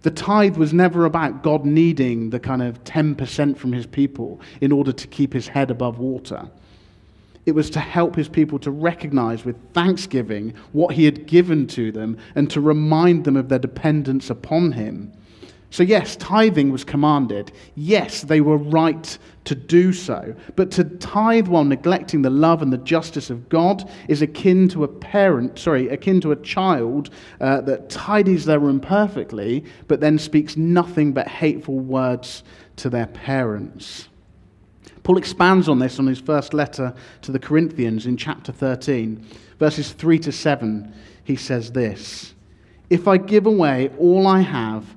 The 0.02 0.10
tithe 0.10 0.56
was 0.56 0.72
never 0.72 1.04
about 1.04 1.42
God 1.42 1.66
needing 1.66 2.30
the 2.30 2.40
kind 2.40 2.62
of 2.62 2.82
10% 2.84 3.56
from 3.56 3.72
his 3.72 3.86
people 3.86 4.40
in 4.60 4.72
order 4.72 4.92
to 4.92 5.06
keep 5.06 5.32
his 5.32 5.48
head 5.48 5.70
above 5.70 5.98
water. 5.98 6.48
It 7.44 7.52
was 7.52 7.70
to 7.70 7.80
help 7.80 8.16
his 8.16 8.28
people 8.28 8.58
to 8.60 8.70
recognize 8.70 9.44
with 9.44 9.56
thanksgiving 9.72 10.54
what 10.72 10.94
he 10.94 11.04
had 11.04 11.26
given 11.26 11.66
to 11.68 11.92
them 11.92 12.16
and 12.34 12.50
to 12.50 12.60
remind 12.60 13.24
them 13.24 13.36
of 13.36 13.48
their 13.48 13.58
dependence 13.58 14.30
upon 14.30 14.72
him. 14.72 15.12
So, 15.70 15.84
yes, 15.84 16.16
tithing 16.16 16.72
was 16.72 16.82
commanded. 16.82 17.52
Yes, 17.76 18.22
they 18.22 18.40
were 18.40 18.56
right 18.56 19.18
to 19.44 19.54
do 19.54 19.92
so. 19.92 20.34
But 20.56 20.72
to 20.72 20.84
tithe 20.84 21.46
while 21.46 21.64
neglecting 21.64 22.22
the 22.22 22.30
love 22.30 22.60
and 22.60 22.72
the 22.72 22.78
justice 22.78 23.30
of 23.30 23.48
God 23.48 23.88
is 24.08 24.20
akin 24.20 24.68
to 24.70 24.82
a 24.82 24.88
parent, 24.88 25.60
sorry, 25.60 25.88
akin 25.88 26.20
to 26.22 26.32
a 26.32 26.36
child 26.36 27.10
uh, 27.40 27.60
that 27.62 27.88
tidies 27.88 28.44
their 28.44 28.58
room 28.58 28.80
perfectly, 28.80 29.64
but 29.86 30.00
then 30.00 30.18
speaks 30.18 30.56
nothing 30.56 31.12
but 31.12 31.28
hateful 31.28 31.78
words 31.78 32.42
to 32.76 32.90
their 32.90 33.06
parents. 33.06 34.08
Paul 35.04 35.18
expands 35.18 35.68
on 35.68 35.78
this 35.78 35.98
on 35.98 36.06
his 36.06 36.20
first 36.20 36.52
letter 36.52 36.94
to 37.22 37.32
the 37.32 37.38
Corinthians 37.38 38.06
in 38.06 38.16
chapter 38.16 38.52
13, 38.52 39.24
verses 39.58 39.92
3 39.92 40.18
to 40.18 40.32
7. 40.32 40.92
He 41.22 41.36
says 41.36 41.72
this 41.72 42.34
If 42.90 43.06
I 43.06 43.16
give 43.16 43.46
away 43.46 43.90
all 43.98 44.26
I 44.26 44.40
have, 44.40 44.96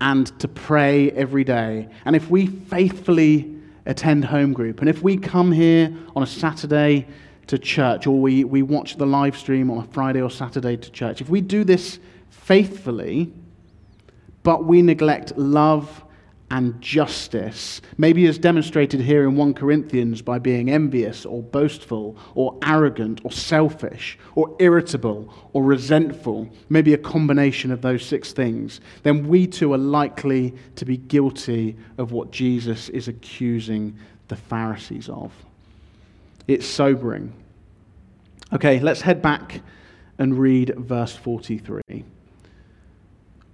and 0.00 0.38
to 0.40 0.48
pray 0.48 1.10
every 1.12 1.44
day, 1.44 1.88
and 2.04 2.16
if 2.16 2.30
we 2.30 2.46
faithfully 2.46 3.56
attend 3.86 4.24
home 4.24 4.52
group, 4.52 4.80
and 4.80 4.88
if 4.88 5.02
we 5.02 5.16
come 5.16 5.52
here 5.52 5.94
on 6.16 6.22
a 6.22 6.26
Saturday 6.26 7.06
to 7.46 7.58
church, 7.58 8.06
or 8.06 8.20
we, 8.20 8.44
we 8.44 8.62
watch 8.62 8.96
the 8.96 9.06
live 9.06 9.36
stream 9.36 9.70
on 9.70 9.78
a 9.78 9.86
Friday 9.88 10.22
or 10.22 10.30
Saturday 10.30 10.76
to 10.76 10.90
church, 10.90 11.20
if 11.20 11.28
we 11.28 11.40
do 11.40 11.64
this 11.64 11.98
faithfully, 12.30 13.32
but 14.42 14.64
we 14.64 14.82
neglect 14.82 15.36
love 15.36 16.04
and 16.50 16.80
justice, 16.80 17.80
maybe 17.96 18.26
as 18.26 18.36
demonstrated 18.36 19.00
here 19.00 19.28
in 19.28 19.36
1 19.36 19.54
Corinthians 19.54 20.20
by 20.20 20.38
being 20.38 20.68
envious 20.68 21.24
or 21.24 21.42
boastful 21.42 22.16
or 22.34 22.58
arrogant 22.64 23.20
or 23.24 23.30
selfish 23.30 24.18
or 24.34 24.56
irritable 24.58 25.32
or 25.52 25.62
resentful, 25.62 26.48
maybe 26.68 26.92
a 26.92 26.98
combination 26.98 27.70
of 27.70 27.82
those 27.82 28.04
six 28.04 28.32
things, 28.32 28.80
then 29.04 29.28
we 29.28 29.46
too 29.46 29.72
are 29.72 29.78
likely 29.78 30.54
to 30.74 30.84
be 30.84 30.96
guilty 30.96 31.76
of 31.98 32.10
what 32.10 32.32
Jesus 32.32 32.88
is 32.88 33.06
accusing 33.06 33.96
the 34.26 34.36
Pharisees 34.36 35.08
of. 35.08 35.32
It's 36.48 36.66
sobering. 36.66 37.32
Okay, 38.52 38.80
let's 38.80 39.00
head 39.00 39.22
back 39.22 39.60
and 40.18 40.36
read 40.36 40.74
verse 40.76 41.14
43. 41.14 42.04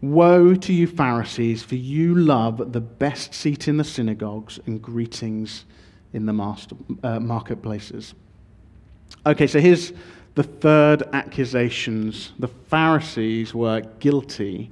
Woe 0.02 0.54
to 0.54 0.72
you, 0.72 0.86
Pharisees, 0.86 1.62
for 1.62 1.76
you 1.76 2.14
love 2.14 2.72
the 2.72 2.80
best 2.80 3.34
seat 3.34 3.66
in 3.66 3.78
the 3.78 3.84
synagogues 3.84 4.60
and 4.66 4.80
greetings 4.82 5.64
in 6.12 6.26
the 6.26 6.32
master, 6.32 6.76
uh, 7.02 7.18
marketplaces. 7.18 8.14
Okay, 9.24 9.46
so 9.46 9.58
here's 9.58 9.92
the 10.34 10.42
third 10.42 11.02
accusations. 11.14 12.32
The 12.38 12.48
Pharisees 12.48 13.54
were 13.54 13.80
guilty 13.98 14.70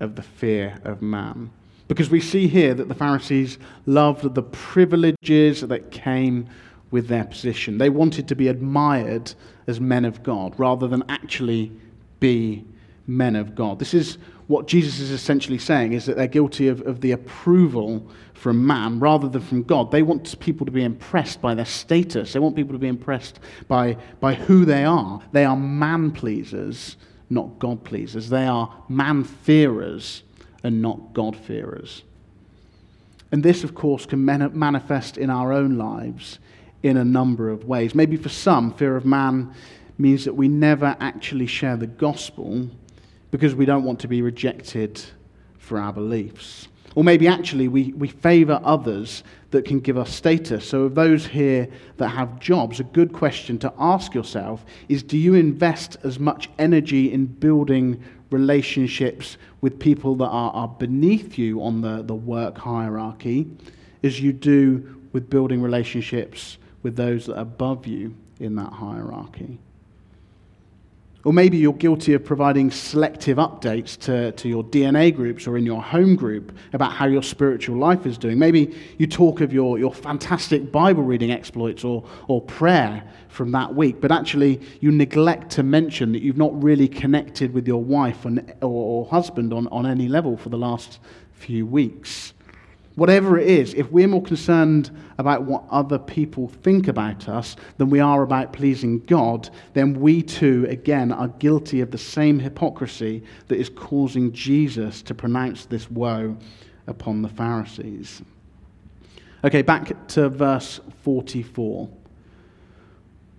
of 0.00 0.16
the 0.16 0.22
fear 0.22 0.78
of 0.84 1.02
man. 1.02 1.50
Because 1.88 2.10
we 2.10 2.20
see 2.20 2.46
here 2.46 2.74
that 2.74 2.88
the 2.88 2.94
Pharisees 2.94 3.58
loved 3.86 4.34
the 4.34 4.42
privileges 4.42 5.62
that 5.62 5.90
came 5.90 6.46
with 6.90 7.08
their 7.08 7.24
position. 7.24 7.78
They 7.78 7.88
wanted 7.88 8.28
to 8.28 8.34
be 8.34 8.48
admired 8.48 9.34
as 9.66 9.80
men 9.80 10.04
of 10.04 10.22
God 10.22 10.54
rather 10.58 10.86
than 10.86 11.02
actually 11.08 11.72
be 12.20 12.64
men 13.06 13.36
of 13.36 13.54
God. 13.54 13.78
This 13.78 13.94
is 13.94 14.18
what 14.48 14.66
Jesus 14.66 14.98
is 14.98 15.10
essentially 15.10 15.58
saying 15.58 15.92
is 15.92 16.06
that 16.06 16.16
they're 16.16 16.26
guilty 16.26 16.68
of, 16.68 16.80
of 16.86 17.02
the 17.02 17.12
approval 17.12 18.04
from 18.32 18.66
man 18.66 18.98
rather 18.98 19.28
than 19.28 19.42
from 19.42 19.62
God. 19.62 19.90
They 19.90 20.02
want 20.02 20.40
people 20.40 20.64
to 20.64 20.72
be 20.72 20.82
impressed 20.82 21.42
by 21.42 21.54
their 21.54 21.66
status, 21.66 22.32
they 22.32 22.40
want 22.40 22.56
people 22.56 22.72
to 22.72 22.78
be 22.78 22.88
impressed 22.88 23.40
by, 23.68 23.98
by 24.20 24.34
who 24.34 24.64
they 24.64 24.84
are. 24.84 25.20
They 25.32 25.44
are 25.44 25.56
man 25.56 26.10
pleasers, 26.12 26.96
not 27.28 27.58
God 27.58 27.84
pleasers. 27.84 28.30
They 28.30 28.46
are 28.46 28.74
man 28.88 29.24
fearers 29.24 30.22
and 30.64 30.80
not 30.80 31.12
God 31.12 31.36
fearers. 31.36 32.02
And 33.30 33.42
this, 33.42 33.64
of 33.64 33.74
course, 33.74 34.06
can 34.06 34.24
manifest 34.24 35.18
in 35.18 35.28
our 35.28 35.52
own 35.52 35.76
lives 35.76 36.38
in 36.82 36.96
a 36.96 37.04
number 37.04 37.50
of 37.50 37.66
ways. 37.66 37.94
Maybe 37.94 38.16
for 38.16 38.30
some, 38.30 38.72
fear 38.72 38.96
of 38.96 39.04
man 39.04 39.54
means 39.98 40.24
that 40.24 40.34
we 40.34 40.48
never 40.48 40.96
actually 41.00 41.46
share 41.46 41.76
the 41.76 41.86
gospel 41.86 42.70
because 43.30 43.54
we 43.54 43.66
don't 43.66 43.84
want 43.84 44.00
to 44.00 44.08
be 44.08 44.22
rejected 44.22 45.00
for 45.58 45.78
our 45.78 45.92
beliefs. 45.92 46.68
Or 46.94 47.04
maybe 47.04 47.28
actually 47.28 47.68
we, 47.68 47.92
we 47.92 48.08
favor 48.08 48.60
others 48.64 49.22
that 49.50 49.64
can 49.64 49.80
give 49.80 49.96
us 49.96 50.12
status. 50.12 50.66
So, 50.66 50.82
of 50.82 50.94
those 50.94 51.26
here 51.26 51.68
that 51.98 52.08
have 52.08 52.40
jobs, 52.40 52.80
a 52.80 52.84
good 52.84 53.12
question 53.12 53.58
to 53.60 53.72
ask 53.78 54.14
yourself 54.14 54.64
is 54.88 55.02
do 55.02 55.16
you 55.16 55.34
invest 55.34 55.96
as 56.02 56.18
much 56.18 56.48
energy 56.58 57.12
in 57.12 57.26
building 57.26 58.02
relationships 58.30 59.36
with 59.60 59.78
people 59.78 60.14
that 60.16 60.26
are, 60.26 60.50
are 60.52 60.68
beneath 60.68 61.38
you 61.38 61.62
on 61.62 61.80
the, 61.80 62.02
the 62.02 62.14
work 62.14 62.58
hierarchy 62.58 63.46
as 64.02 64.20
you 64.20 64.32
do 64.32 64.96
with 65.12 65.30
building 65.30 65.62
relationships 65.62 66.58
with 66.82 66.96
those 66.96 67.26
that 67.26 67.36
are 67.36 67.42
above 67.42 67.86
you 67.86 68.14
in 68.40 68.56
that 68.56 68.72
hierarchy? 68.72 69.58
Or 71.24 71.32
maybe 71.32 71.58
you're 71.58 71.72
guilty 71.72 72.14
of 72.14 72.24
providing 72.24 72.70
selective 72.70 73.38
updates 73.38 73.98
to, 74.00 74.30
to 74.32 74.48
your 74.48 74.62
DNA 74.62 75.14
groups 75.14 75.48
or 75.48 75.58
in 75.58 75.66
your 75.66 75.82
home 75.82 76.14
group 76.14 76.56
about 76.72 76.92
how 76.92 77.06
your 77.06 77.24
spiritual 77.24 77.76
life 77.76 78.06
is 78.06 78.16
doing. 78.16 78.38
Maybe 78.38 78.76
you 78.98 79.08
talk 79.08 79.40
of 79.40 79.52
your, 79.52 79.80
your 79.80 79.92
fantastic 79.92 80.70
Bible 80.70 81.02
reading 81.02 81.32
exploits 81.32 81.82
or, 81.82 82.04
or 82.28 82.40
prayer 82.42 83.02
from 83.28 83.50
that 83.52 83.74
week, 83.74 84.00
but 84.00 84.12
actually 84.12 84.60
you 84.80 84.92
neglect 84.92 85.50
to 85.50 85.64
mention 85.64 86.12
that 86.12 86.22
you've 86.22 86.36
not 86.36 86.62
really 86.62 86.86
connected 86.86 87.52
with 87.52 87.66
your 87.66 87.82
wife 87.82 88.24
or, 88.24 88.38
or 88.62 89.06
husband 89.06 89.52
on, 89.52 89.66
on 89.68 89.86
any 89.86 90.06
level 90.06 90.36
for 90.36 90.50
the 90.50 90.58
last 90.58 91.00
few 91.32 91.66
weeks. 91.66 92.32
Whatever 92.98 93.38
it 93.38 93.46
is, 93.46 93.74
if 93.74 93.92
we're 93.92 94.08
more 94.08 94.24
concerned 94.24 94.90
about 95.18 95.44
what 95.44 95.62
other 95.70 96.00
people 96.00 96.48
think 96.48 96.88
about 96.88 97.28
us 97.28 97.54
than 97.76 97.90
we 97.90 98.00
are 98.00 98.24
about 98.24 98.52
pleasing 98.52 98.98
God, 99.06 99.48
then 99.72 100.00
we 100.00 100.20
too, 100.20 100.66
again, 100.68 101.12
are 101.12 101.28
guilty 101.28 101.80
of 101.80 101.92
the 101.92 101.96
same 101.96 102.40
hypocrisy 102.40 103.22
that 103.46 103.56
is 103.56 103.68
causing 103.68 104.32
Jesus 104.32 105.00
to 105.02 105.14
pronounce 105.14 105.64
this 105.66 105.88
woe 105.88 106.36
upon 106.88 107.22
the 107.22 107.28
Pharisees. 107.28 108.20
Okay, 109.44 109.62
back 109.62 110.08
to 110.08 110.28
verse 110.28 110.80
44. 111.04 111.88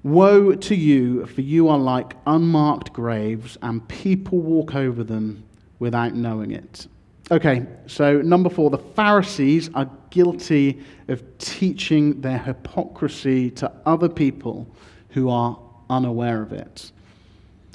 Woe 0.03 0.55
to 0.55 0.73
you, 0.73 1.25
for 1.25 1.41
you 1.41 1.67
are 1.67 1.77
like 1.77 2.15
unmarked 2.25 2.93
graves, 2.93 3.57
and 3.61 3.85
people 3.89 4.39
walk 4.39 4.73
over 4.73 5.03
them 5.03 5.43
without 5.79 6.15
knowing 6.15 6.51
it. 6.51 6.87
Okay, 7.31 7.63
so 7.85 8.23
number 8.23 8.49
four, 8.49 8.71
the 8.71 8.79
Pharisees 8.79 9.69
are 9.75 9.87
guilty 10.09 10.83
of 11.09 11.23
teaching 11.37 12.21
their 12.21 12.39
hypocrisy 12.39 13.51
to 13.51 13.71
other 13.85 14.09
people 14.09 14.67
who 15.09 15.29
are 15.29 15.59
unaware 15.91 16.41
of 16.41 16.53
it. 16.53 16.91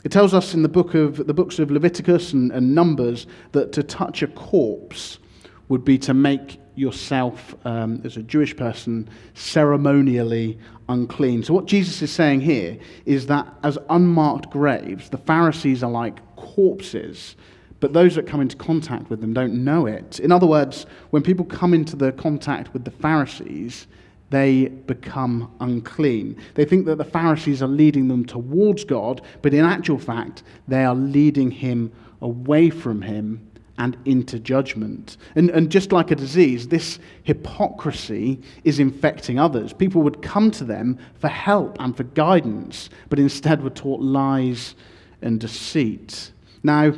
It 0.02 0.10
tells 0.10 0.34
us 0.34 0.54
in 0.54 0.62
the, 0.62 0.68
book 0.68 0.94
of, 0.94 1.24
the 1.28 1.34
books 1.34 1.60
of 1.60 1.70
Leviticus 1.70 2.32
and, 2.32 2.50
and 2.50 2.74
Numbers 2.74 3.28
that 3.52 3.70
to 3.72 3.84
touch 3.84 4.22
a 4.22 4.26
corpse 4.26 5.20
would 5.68 5.84
be 5.84 5.98
to 5.98 6.14
make 6.14 6.60
yourself, 6.74 7.54
um, 7.64 8.02
as 8.04 8.16
a 8.16 8.22
Jewish 8.22 8.56
person, 8.56 9.08
ceremonially 9.34 10.58
unclean. 10.88 11.44
So, 11.44 11.54
what 11.54 11.66
Jesus 11.66 12.02
is 12.02 12.10
saying 12.10 12.40
here 12.40 12.76
is 13.06 13.28
that 13.28 13.46
as 13.62 13.78
unmarked 13.88 14.50
graves, 14.50 15.10
the 15.10 15.18
Pharisees 15.18 15.84
are 15.84 15.90
like 15.90 16.18
corpses 16.34 17.36
but 17.84 17.92
those 17.92 18.14
that 18.14 18.26
come 18.26 18.40
into 18.40 18.56
contact 18.56 19.10
with 19.10 19.20
them 19.20 19.34
don't 19.34 19.62
know 19.62 19.84
it. 19.84 20.18
In 20.18 20.32
other 20.32 20.46
words, 20.46 20.86
when 21.10 21.22
people 21.22 21.44
come 21.44 21.74
into 21.74 21.96
the 21.96 22.12
contact 22.12 22.72
with 22.72 22.86
the 22.86 22.90
Pharisees, 22.90 23.88
they 24.30 24.68
become 24.68 25.54
unclean. 25.60 26.34
They 26.54 26.64
think 26.64 26.86
that 26.86 26.96
the 26.96 27.04
Pharisees 27.04 27.62
are 27.62 27.68
leading 27.68 28.08
them 28.08 28.24
towards 28.24 28.84
God, 28.84 29.20
but 29.42 29.52
in 29.52 29.66
actual 29.66 29.98
fact, 29.98 30.44
they 30.66 30.82
are 30.82 30.94
leading 30.94 31.50
him 31.50 31.92
away 32.22 32.70
from 32.70 33.02
him 33.02 33.50
and 33.76 33.98
into 34.06 34.38
judgment. 34.38 35.18
And, 35.34 35.50
and 35.50 35.70
just 35.70 35.92
like 35.92 36.10
a 36.10 36.16
disease, 36.16 36.68
this 36.68 36.98
hypocrisy 37.24 38.40
is 38.64 38.78
infecting 38.78 39.38
others. 39.38 39.74
People 39.74 40.00
would 40.00 40.22
come 40.22 40.50
to 40.52 40.64
them 40.64 40.98
for 41.16 41.28
help 41.28 41.76
and 41.80 41.94
for 41.94 42.04
guidance, 42.04 42.88
but 43.10 43.18
instead 43.18 43.62
were 43.62 43.68
taught 43.68 44.00
lies 44.00 44.74
and 45.20 45.38
deceit. 45.38 46.32
Now, 46.62 46.94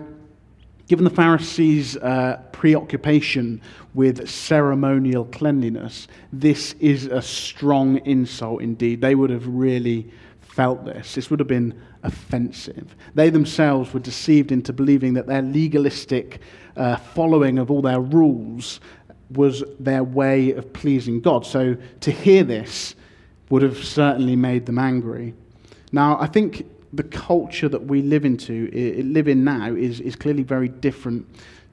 Given 0.88 1.04
the 1.04 1.10
Pharisees' 1.10 1.96
uh, 1.96 2.40
preoccupation 2.52 3.60
with 3.94 4.28
ceremonial 4.28 5.24
cleanliness, 5.24 6.06
this 6.32 6.74
is 6.74 7.06
a 7.06 7.20
strong 7.20 7.98
insult 8.06 8.62
indeed. 8.62 9.00
They 9.00 9.16
would 9.16 9.30
have 9.30 9.46
really 9.48 10.08
felt 10.40 10.84
this. 10.84 11.16
This 11.16 11.28
would 11.28 11.40
have 11.40 11.48
been 11.48 11.80
offensive. 12.04 12.94
They 13.14 13.30
themselves 13.30 13.92
were 13.92 14.00
deceived 14.00 14.52
into 14.52 14.72
believing 14.72 15.14
that 15.14 15.26
their 15.26 15.42
legalistic 15.42 16.40
uh, 16.76 16.96
following 16.96 17.58
of 17.58 17.70
all 17.70 17.82
their 17.82 18.00
rules 18.00 18.80
was 19.30 19.64
their 19.80 20.04
way 20.04 20.52
of 20.52 20.72
pleasing 20.72 21.20
God. 21.20 21.44
So 21.44 21.76
to 22.00 22.10
hear 22.12 22.44
this 22.44 22.94
would 23.50 23.62
have 23.62 23.82
certainly 23.82 24.36
made 24.36 24.66
them 24.66 24.78
angry. 24.78 25.34
Now, 25.90 26.16
I 26.20 26.26
think 26.26 26.64
the 26.96 27.04
culture 27.04 27.68
that 27.68 27.84
we 27.84 28.02
live 28.02 28.24
into, 28.24 28.70
live 29.04 29.28
in 29.28 29.44
now, 29.44 29.74
is, 29.74 30.00
is 30.00 30.16
clearly 30.16 30.42
very 30.42 30.68
different 30.68 31.26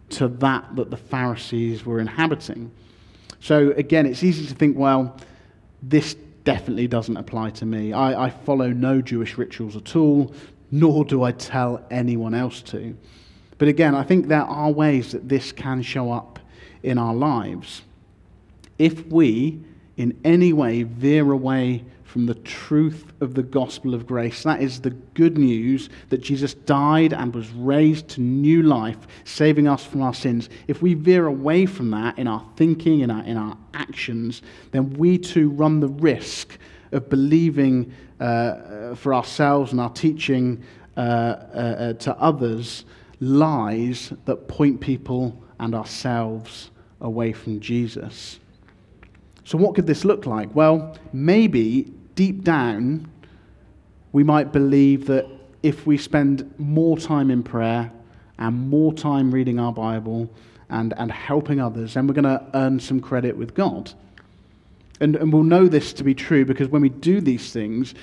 to 0.10 0.28
that 0.28 0.76
that 0.76 0.90
the 0.92 0.98
Pharisees 0.98 1.86
were 1.86 2.00
inhabiting. 2.00 2.72
So 3.40 3.72
again, 3.72 4.06
it's 4.06 4.24
easy 4.24 4.46
to 4.46 4.54
think, 4.54 4.78
well, 4.78 5.18
this 5.82 6.16
definitely 6.44 6.88
doesn't 6.88 7.18
apply 7.18 7.52
to 7.52 7.66
me. 7.66 7.94
I, 7.94 8.26
I 8.26 8.30
follow 8.30 8.70
no 8.70 9.02
Jewish 9.02 9.38
rituals 9.38 9.76
at 9.76 9.96
all, 9.96 10.34
nor 10.72 11.06
do 11.06 11.24
I 11.24 11.32
tell 11.32 11.86
anyone 11.90 12.34
else 12.34 12.62
to. 12.64 12.96
But 13.58 13.68
again, 13.68 13.96
I 13.96 14.04
think 14.04 14.28
there 14.28 14.42
are 14.42 14.72
ways 14.72 15.12
that 15.12 15.30
this 15.30 15.52
can 15.52 15.82
show 15.82 16.12
up 16.12 16.40
in 16.82 16.98
our 16.98 17.14
lives. 17.14 17.82
If 18.78 19.06
we, 19.08 19.62
in 19.98 20.20
any 20.24 20.52
way, 20.52 20.84
veer 20.84 21.32
away 21.32 21.84
from 22.14 22.28
the 22.28 22.36
truth 22.36 23.12
of 23.22 23.34
the 23.34 23.42
gospel 23.42 23.96
of 23.96 24.06
grace. 24.06 24.44
That 24.44 24.62
is 24.62 24.80
the 24.80 24.92
good 24.92 25.36
news 25.36 25.90
that 26.10 26.20
Jesus 26.20 26.54
died 26.54 27.12
and 27.12 27.34
was 27.34 27.50
raised 27.54 28.08
to 28.10 28.22
new 28.22 28.62
life, 28.62 29.00
saving 29.24 29.68
us 29.68 29.84
from 29.84 30.04
our 30.04 30.14
sins. 30.14 30.48
If 30.68 30.84
we 30.84 30.94
veer 30.94 31.26
away 31.26 31.66
from 31.66 31.90
that 31.90 32.20
in 32.20 32.28
our 32.28 32.48
thinking, 32.56 33.00
in 33.00 33.10
our, 33.10 33.24
in 33.24 33.36
our 33.36 33.58
actions, 33.74 34.44
then 34.70 34.94
we 34.94 35.18
too 35.18 35.50
run 35.50 35.80
the 35.80 35.88
risk 35.88 36.60
of 36.92 37.10
believing 37.10 37.92
uh, 38.20 38.94
for 38.94 39.16
ourselves 39.16 39.72
and 39.72 39.82
our 39.82 39.90
teaching 39.90 40.64
uh, 40.96 41.00
uh, 41.00 41.04
uh 41.56 41.94
to 41.94 42.16
others 42.20 42.86
lies 43.22 44.14
that 44.26 44.48
point 44.48 44.80
people 44.80 45.42
and 45.60 45.74
ourselves 45.74 46.70
away 47.02 47.34
from 47.34 47.60
Jesus. 47.60 48.40
So, 49.46 49.58
what 49.58 49.74
could 49.74 49.88
this 49.88 50.06
look 50.06 50.28
like? 50.28 50.54
Well, 50.54 50.96
maybe 51.12 51.92
deep 52.16 52.44
down, 52.44 53.10
we 54.12 54.24
might 54.24 54.52
believe 54.52 55.08
that 55.08 55.28
if 55.64 55.86
we 55.88 55.98
spend 55.98 56.54
more 56.60 56.98
time 56.98 57.32
in 57.32 57.42
prayer 57.44 57.92
and 58.38 58.70
more 58.70 58.94
time 58.94 59.34
reading 59.34 59.60
our 59.60 59.72
Bible 59.72 60.30
and, 60.70 60.94
and 60.98 61.12
helping 61.12 61.60
others, 61.60 61.94
then 61.94 62.08
we're 62.08 62.14
going 62.14 62.24
to 62.24 62.46
earn 62.54 62.80
some 62.80 63.00
credit 63.00 63.36
with 63.38 63.54
God. 63.54 63.92
And, 65.00 65.16
and 65.16 65.34
we'll 65.34 65.44
know 65.44 65.68
this 65.68 65.94
to 65.94 66.04
be 66.04 66.14
true 66.14 66.46
because 66.46 66.68
when 66.68 66.82
we 66.82 66.90
do 66.90 67.22
these 67.22 67.52
things, 67.52 67.96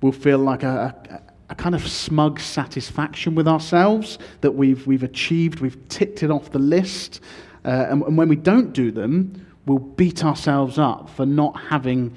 we'll 0.00 0.12
feel 0.12 0.38
like 0.38 0.62
a, 0.62 0.94
a, 1.10 1.20
a 1.50 1.54
kind 1.54 1.74
of 1.74 1.86
smug 1.86 2.40
satisfaction 2.40 3.34
with 3.34 3.48
ourselves 3.48 4.18
that 4.40 4.52
we've, 4.52 4.86
we've 4.86 5.02
achieved, 5.02 5.60
we've 5.60 5.88
ticked 5.88 6.22
it 6.22 6.30
off 6.30 6.50
the 6.50 6.58
list. 6.58 7.20
Uh, 7.64 7.86
and, 7.90 8.02
and 8.02 8.18
when 8.18 8.28
we 8.28 8.36
don't 8.36 8.72
do 8.72 8.90
them, 8.90 9.46
we'll 9.66 9.78
beat 9.78 10.24
ourselves 10.24 10.78
up 10.78 11.10
for 11.10 11.26
not 11.26 11.58
having 11.68 12.14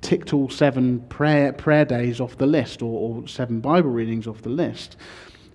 ticked 0.00 0.32
all 0.32 0.48
seven 0.48 1.00
prayer, 1.08 1.52
prayer 1.52 1.84
days 1.84 2.20
off 2.20 2.36
the 2.38 2.46
list 2.46 2.82
or, 2.82 3.20
or 3.20 3.28
seven 3.28 3.60
Bible 3.60 3.90
readings 3.90 4.26
off 4.26 4.42
the 4.42 4.50
list. 4.50 4.96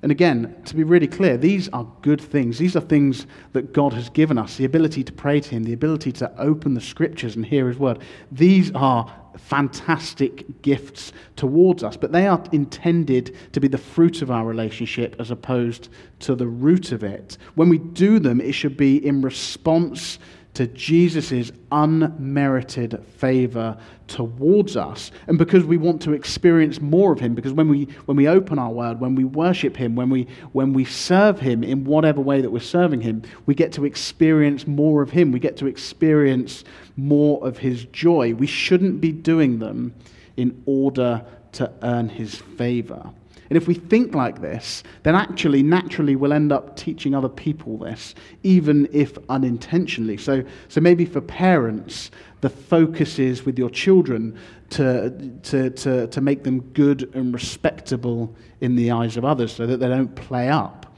And 0.02 0.12
again, 0.12 0.56
to 0.66 0.76
be 0.76 0.84
really 0.84 1.08
clear, 1.08 1.36
these 1.36 1.68
are 1.70 1.88
good 2.04 2.22
things. 2.22 2.60
These 2.60 2.76
are 2.76 2.82
things 2.82 3.26
that 3.54 3.74
God 3.74 3.92
has 3.94 4.08
given 4.10 4.38
us 4.38 4.56
the 4.56 4.66
ability 4.66 5.04
to 5.04 5.12
pray 5.12 5.40
to 5.40 5.50
Him, 5.50 5.64
the 5.64 5.74
ability 5.74 6.12
to 6.12 6.32
open 6.40 6.76
the 6.76 6.82
scriptures 6.82 7.36
and 7.36 7.44
hear 7.44 7.68
His 7.68 7.80
word. 7.80 8.00
These 8.32 8.72
are 8.76 9.12
fantastic 9.38 10.62
gifts 10.62 11.12
towards 11.36 11.84
us, 11.84 11.98
but 11.98 12.12
they 12.12 12.28
are 12.28 12.44
intended 12.52 13.36
to 13.54 13.60
be 13.60 13.68
the 13.68 13.80
fruit 13.80 14.22
of 14.22 14.30
our 14.30 14.46
relationship 14.46 15.16
as 15.18 15.32
opposed 15.32 15.90
to 16.20 16.36
the 16.36 16.48
root 16.48 16.92
of 16.92 17.04
it. 17.04 17.40
When 17.56 17.70
we 17.70 17.80
do 17.80 18.20
them, 18.20 18.40
it 18.40 18.52
should 18.52 18.78
be 18.78 19.04
in 19.04 19.22
response 19.22 20.20
to 20.56 20.68
Jesus' 20.68 21.52
unmerited 21.72 23.04
favor 23.18 23.78
towards 24.08 24.78
us. 24.78 25.12
And 25.28 25.38
because 25.38 25.64
we 25.64 25.78
want 25.78 26.02
to 26.04 26.14
experience 26.14 26.82
more 26.82 27.12
of 27.12 27.20
him, 27.20 27.36
because 27.36 27.54
when 27.54 27.70
we, 27.70 27.86
when 28.06 28.18
we 28.18 28.28
open 28.28 28.58
our 28.58 28.72
word, 28.72 29.00
when 29.00 29.16
we 29.16 29.24
worship 29.24 29.76
him, 29.76 29.96
when 29.96 30.10
we, 30.10 30.28
when 30.54 30.74
we 30.74 30.86
serve 30.86 31.40
him 31.40 31.64
in 31.64 31.84
whatever 31.84 32.22
way 32.22 32.42
that 32.42 32.52
we're 32.52 32.60
serving 32.60 33.02
him, 33.02 33.22
we 33.46 33.54
get 33.54 33.72
to 33.74 33.86
experience 33.86 34.66
more 34.66 35.02
of 35.02 35.12
him. 35.12 35.32
We 35.32 35.40
get 35.40 35.58
to 35.58 35.68
experience 35.68 36.64
more 36.96 37.46
of 37.46 37.58
his 37.58 37.86
joy. 37.86 38.34
We 38.34 38.48
shouldn't 38.48 39.02
be 39.02 39.12
doing 39.12 39.60
them 39.60 39.94
in 40.38 40.64
order 40.66 41.26
to 41.54 41.72
earn 41.82 42.10
his 42.10 42.36
favor. 42.36 43.12
And 43.50 43.58
if 43.58 43.68
we 43.68 43.76
think 43.76 44.16
like 44.16 44.42
this, 44.42 44.84
then 45.04 45.16
actually, 45.16 45.62
naturally, 45.62 46.16
we'll 46.16 46.34
end 46.34 46.52
up 46.52 46.76
teaching 46.76 47.14
other 47.14 47.30
people 47.30 47.78
this, 47.78 48.16
even 48.44 48.88
if 48.92 49.18
unintentionally. 49.30 50.18
So, 50.18 50.44
so 50.68 50.82
maybe 50.82 51.06
for 51.06 51.22
parents, 51.22 52.10
the 52.42 52.50
focus 52.50 53.20
is 53.20 53.46
with 53.46 53.60
your 53.60 53.70
children 53.70 54.38
to, 54.72 55.12
to, 55.44 55.70
to, 55.70 56.08
to 56.08 56.22
make 56.22 56.44
them 56.44 56.62
good 56.74 57.14
and 57.14 57.34
respectable 57.34 58.36
in 58.62 58.76
the 58.76 58.92
eyes 58.92 59.16
of 59.16 59.26
others 59.26 59.52
so 59.52 59.68
that 59.68 59.78
they 59.78 59.88
don't 59.88 60.16
play 60.16 60.50
up, 60.50 60.92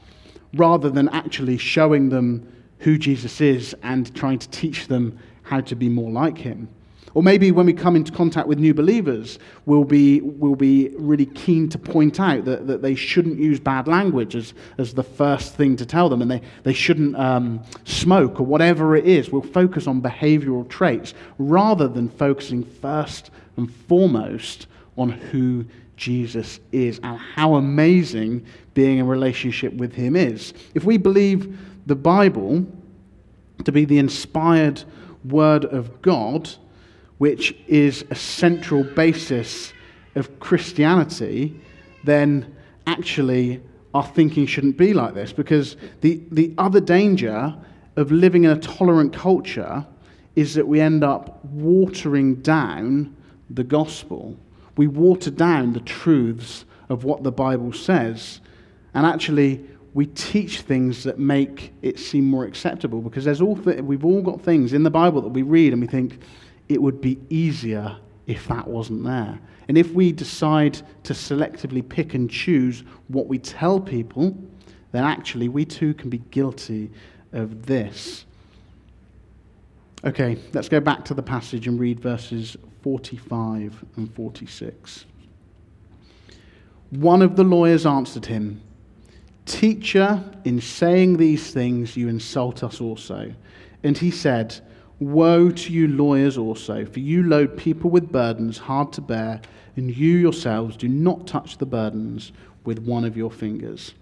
rather 0.54 0.88
than 0.88 1.10
actually 1.10 1.58
showing 1.58 2.08
them 2.08 2.50
who 2.78 2.96
Jesus 2.96 3.40
is 3.40 3.74
and 3.82 4.14
trying 4.14 4.38
to 4.38 4.48
teach 4.50 4.86
them 4.86 5.18
how 5.42 5.60
to 5.60 5.74
be 5.74 5.88
more 5.88 6.10
like 6.10 6.38
him. 6.38 6.68
Or 7.14 7.22
maybe 7.22 7.50
when 7.52 7.66
we 7.66 7.72
come 7.72 7.96
into 7.96 8.12
contact 8.12 8.48
with 8.48 8.58
new 8.58 8.74
believers, 8.74 9.38
we'll 9.66 9.84
be, 9.84 10.20
we'll 10.20 10.54
be 10.54 10.88
really 10.96 11.26
keen 11.26 11.68
to 11.70 11.78
point 11.78 12.20
out 12.20 12.44
that, 12.44 12.66
that 12.66 12.82
they 12.82 12.94
shouldn't 12.94 13.38
use 13.38 13.58
bad 13.58 13.88
language 13.88 14.36
as, 14.36 14.54
as 14.76 14.94
the 14.94 15.02
first 15.02 15.54
thing 15.54 15.76
to 15.76 15.86
tell 15.86 16.08
them, 16.08 16.22
and 16.22 16.30
they, 16.30 16.42
they 16.64 16.72
shouldn't 16.72 17.16
um, 17.16 17.62
smoke 17.84 18.40
or 18.40 18.44
whatever 18.44 18.94
it 18.96 19.06
is. 19.06 19.30
We'll 19.30 19.42
focus 19.42 19.86
on 19.86 20.02
behavioral 20.02 20.68
traits 20.68 21.14
rather 21.38 21.88
than 21.88 22.08
focusing 22.08 22.64
first 22.64 23.30
and 23.56 23.72
foremost 23.72 24.66
on 24.96 25.10
who 25.10 25.64
Jesus 25.96 26.60
is 26.72 27.00
and 27.02 27.18
how 27.18 27.56
amazing 27.56 28.46
being 28.74 28.98
in 28.98 29.06
relationship 29.06 29.72
with 29.74 29.92
Him 29.92 30.14
is. 30.14 30.54
If 30.74 30.84
we 30.84 30.96
believe 30.96 31.58
the 31.86 31.96
Bible 31.96 32.66
to 33.64 33.72
be 33.72 33.84
the 33.84 33.98
inspired 33.98 34.84
Word 35.24 35.64
of 35.64 36.00
God, 36.00 36.48
which 37.18 37.54
is 37.66 38.04
a 38.10 38.14
central 38.14 38.84
basis 38.84 39.72
of 40.14 40.40
Christianity, 40.40 41.60
then 42.04 42.56
actually 42.86 43.60
our 43.94 44.04
thinking 44.04 44.46
shouldn't 44.46 44.76
be 44.76 44.94
like 44.94 45.14
this. 45.14 45.32
Because 45.32 45.76
the, 46.00 46.20
the 46.30 46.54
other 46.58 46.80
danger 46.80 47.54
of 47.96 48.12
living 48.12 48.44
in 48.44 48.50
a 48.50 48.58
tolerant 48.58 49.12
culture 49.12 49.86
is 50.36 50.54
that 50.54 50.66
we 50.66 50.80
end 50.80 51.02
up 51.02 51.44
watering 51.46 52.36
down 52.36 53.16
the 53.50 53.64
gospel. 53.64 54.36
We 54.76 54.86
water 54.86 55.30
down 55.30 55.72
the 55.72 55.80
truths 55.80 56.64
of 56.88 57.04
what 57.04 57.24
the 57.24 57.32
Bible 57.32 57.72
says. 57.72 58.40
And 58.94 59.04
actually, 59.04 59.64
we 59.94 60.06
teach 60.06 60.60
things 60.60 61.02
that 61.04 61.18
make 61.18 61.72
it 61.82 61.98
seem 61.98 62.24
more 62.24 62.44
acceptable 62.44 63.00
because 63.00 63.24
there's 63.24 63.40
all 63.40 63.56
th- 63.56 63.80
we've 63.80 64.04
all 64.04 64.22
got 64.22 64.40
things 64.40 64.72
in 64.72 64.82
the 64.82 64.90
Bible 64.90 65.20
that 65.22 65.28
we 65.28 65.42
read 65.42 65.72
and 65.72 65.82
we 65.82 65.88
think, 65.88 66.20
it 66.68 66.80
would 66.80 67.00
be 67.00 67.18
easier 67.30 67.96
if 68.26 68.46
that 68.48 68.68
wasn't 68.68 69.04
there. 69.04 69.38
And 69.68 69.76
if 69.76 69.92
we 69.92 70.12
decide 70.12 70.80
to 71.04 71.12
selectively 71.12 71.86
pick 71.86 72.14
and 72.14 72.30
choose 72.30 72.84
what 73.08 73.26
we 73.26 73.38
tell 73.38 73.80
people, 73.80 74.36
then 74.92 75.04
actually 75.04 75.48
we 75.48 75.64
too 75.64 75.94
can 75.94 76.10
be 76.10 76.18
guilty 76.30 76.90
of 77.32 77.66
this. 77.66 78.24
Okay, 80.04 80.38
let's 80.52 80.68
go 80.68 80.80
back 80.80 81.04
to 81.06 81.14
the 81.14 81.22
passage 81.22 81.66
and 81.66 81.78
read 81.78 82.00
verses 82.00 82.56
45 82.82 83.84
and 83.96 84.14
46. 84.14 85.04
One 86.90 87.20
of 87.20 87.36
the 87.36 87.44
lawyers 87.44 87.84
answered 87.84 88.24
him, 88.24 88.62
Teacher, 89.44 90.22
in 90.44 90.60
saying 90.60 91.16
these 91.16 91.50
things, 91.50 91.96
you 91.96 92.08
insult 92.08 92.62
us 92.62 92.80
also. 92.80 93.32
And 93.82 93.96
he 93.96 94.10
said, 94.10 94.60
Woe 95.00 95.50
to 95.50 95.72
you, 95.72 95.88
lawyers, 95.88 96.36
also, 96.36 96.84
for 96.84 96.98
you 96.98 97.22
load 97.22 97.56
people 97.56 97.90
with 97.90 98.10
burdens 98.10 98.58
hard 98.58 98.92
to 98.94 99.00
bear, 99.00 99.40
and 99.76 99.96
you 99.96 100.16
yourselves 100.16 100.76
do 100.76 100.88
not 100.88 101.26
touch 101.26 101.58
the 101.58 101.66
burdens 101.66 102.32
with 102.64 102.80
one 102.80 103.04
of 103.04 103.16
your 103.16 103.30
fingers. 103.30 103.94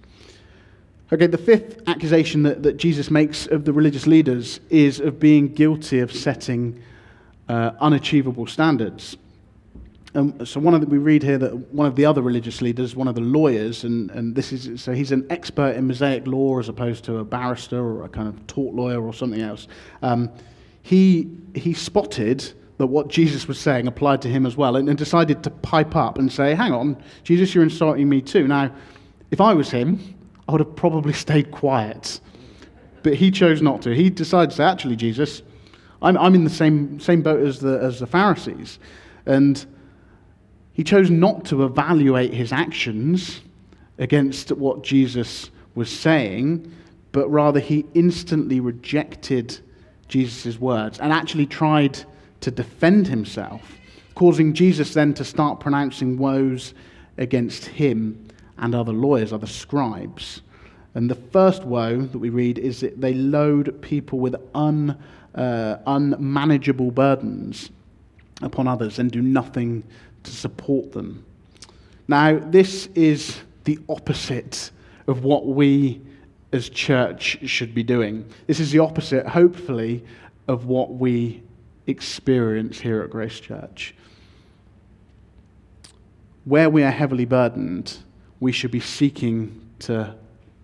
Okay, 1.12 1.26
the 1.26 1.38
fifth 1.38 1.82
accusation 1.86 2.42
that, 2.44 2.62
that 2.62 2.78
Jesus 2.78 3.10
makes 3.10 3.46
of 3.46 3.64
the 3.64 3.72
religious 3.72 4.06
leaders 4.06 4.58
is 4.70 4.98
of 4.98 5.20
being 5.20 5.48
guilty 5.52 6.00
of 6.00 6.10
setting 6.10 6.82
uh, 7.48 7.72
unachievable 7.80 8.46
standards. 8.46 9.16
Um, 10.16 10.46
so 10.46 10.58
one 10.58 10.74
of 10.74 10.80
the, 10.80 10.86
we 10.86 10.96
read 10.96 11.22
here 11.22 11.36
that 11.36 11.54
one 11.74 11.86
of 11.86 11.94
the 11.94 12.06
other 12.06 12.22
religious 12.22 12.62
leaders, 12.62 12.96
one 12.96 13.06
of 13.06 13.14
the 13.14 13.20
lawyers, 13.20 13.84
and, 13.84 14.10
and 14.12 14.34
this 14.34 14.50
is 14.50 14.82
so 14.82 14.94
he's 14.94 15.12
an 15.12 15.26
expert 15.28 15.76
in 15.76 15.86
Mosaic 15.86 16.26
law 16.26 16.58
as 16.58 16.70
opposed 16.70 17.04
to 17.04 17.18
a 17.18 17.24
barrister 17.24 17.78
or 17.78 18.04
a 18.04 18.08
kind 18.08 18.26
of 18.26 18.46
tort 18.46 18.74
lawyer 18.74 19.04
or 19.04 19.12
something 19.12 19.42
else. 19.42 19.68
Um, 20.00 20.30
he, 20.86 21.28
he 21.56 21.72
spotted 21.72 22.52
that 22.78 22.86
what 22.86 23.08
Jesus 23.08 23.48
was 23.48 23.58
saying 23.58 23.88
applied 23.88 24.22
to 24.22 24.28
him 24.28 24.46
as 24.46 24.56
well 24.56 24.76
and, 24.76 24.88
and 24.88 24.96
decided 24.96 25.42
to 25.42 25.50
pipe 25.50 25.96
up 25.96 26.16
and 26.16 26.30
say, 26.30 26.54
Hang 26.54 26.72
on, 26.72 27.02
Jesus, 27.24 27.52
you're 27.52 27.64
insulting 27.64 28.08
me 28.08 28.22
too. 28.22 28.46
Now, 28.46 28.72
if 29.32 29.40
I 29.40 29.52
was 29.52 29.68
him, 29.68 29.98
I 30.48 30.52
would 30.52 30.60
have 30.60 30.76
probably 30.76 31.12
stayed 31.26 31.50
quiet. 31.50 32.20
But 33.02 33.14
he 33.14 33.32
chose 33.32 33.60
not 33.60 33.82
to. 33.82 33.96
He 33.96 34.10
decided 34.10 34.50
to 34.50 34.56
say, 34.58 34.62
Actually, 34.62 34.94
Jesus, 34.94 35.42
I'm, 36.02 36.16
I'm 36.18 36.36
in 36.36 36.44
the 36.44 36.50
same, 36.50 37.00
same 37.00 37.20
boat 37.20 37.44
as 37.44 37.58
the, 37.58 37.80
as 37.80 37.98
the 37.98 38.06
Pharisees. 38.06 38.78
And 39.26 39.66
he 40.72 40.84
chose 40.84 41.10
not 41.10 41.44
to 41.46 41.64
evaluate 41.64 42.32
his 42.32 42.52
actions 42.52 43.40
against 43.98 44.52
what 44.52 44.84
Jesus 44.84 45.50
was 45.74 45.90
saying, 45.90 46.72
but 47.10 47.28
rather 47.28 47.58
he 47.58 47.86
instantly 47.94 48.60
rejected 48.60 49.58
Jesus' 50.08 50.58
words 50.58 50.98
and 50.98 51.12
actually 51.12 51.46
tried 51.46 51.98
to 52.40 52.50
defend 52.50 53.08
himself, 53.08 53.62
causing 54.14 54.52
Jesus 54.52 54.94
then 54.94 55.14
to 55.14 55.24
start 55.24 55.60
pronouncing 55.60 56.18
woes 56.18 56.74
against 57.18 57.66
him 57.66 58.28
and 58.58 58.74
other 58.74 58.92
lawyers, 58.92 59.32
other 59.32 59.46
scribes. 59.46 60.42
And 60.94 61.10
the 61.10 61.14
first 61.14 61.64
woe 61.64 62.00
that 62.00 62.18
we 62.18 62.30
read 62.30 62.58
is 62.58 62.80
that 62.80 63.00
they 63.00 63.14
load 63.14 63.82
people 63.82 64.18
with 64.18 64.36
un, 64.54 64.96
uh, 65.34 65.76
unmanageable 65.86 66.90
burdens 66.90 67.70
upon 68.42 68.68
others 68.68 68.98
and 68.98 69.10
do 69.10 69.22
nothing 69.22 69.82
to 70.24 70.30
support 70.30 70.92
them. 70.92 71.24
Now, 72.08 72.38
this 72.38 72.88
is 72.94 73.38
the 73.64 73.78
opposite 73.88 74.70
of 75.06 75.24
what 75.24 75.46
we 75.46 76.00
as 76.52 76.68
church 76.68 77.38
should 77.48 77.74
be 77.74 77.82
doing. 77.82 78.24
This 78.46 78.60
is 78.60 78.70
the 78.70 78.78
opposite, 78.78 79.26
hopefully, 79.26 80.04
of 80.48 80.66
what 80.66 80.94
we 80.94 81.42
experience 81.86 82.78
here 82.78 83.02
at 83.02 83.10
Grace 83.10 83.40
Church. 83.40 83.94
Where 86.44 86.70
we 86.70 86.82
are 86.82 86.90
heavily 86.90 87.24
burdened, 87.24 87.98
we 88.40 88.52
should 88.52 88.70
be 88.70 88.80
seeking 88.80 89.68
to 89.80 90.14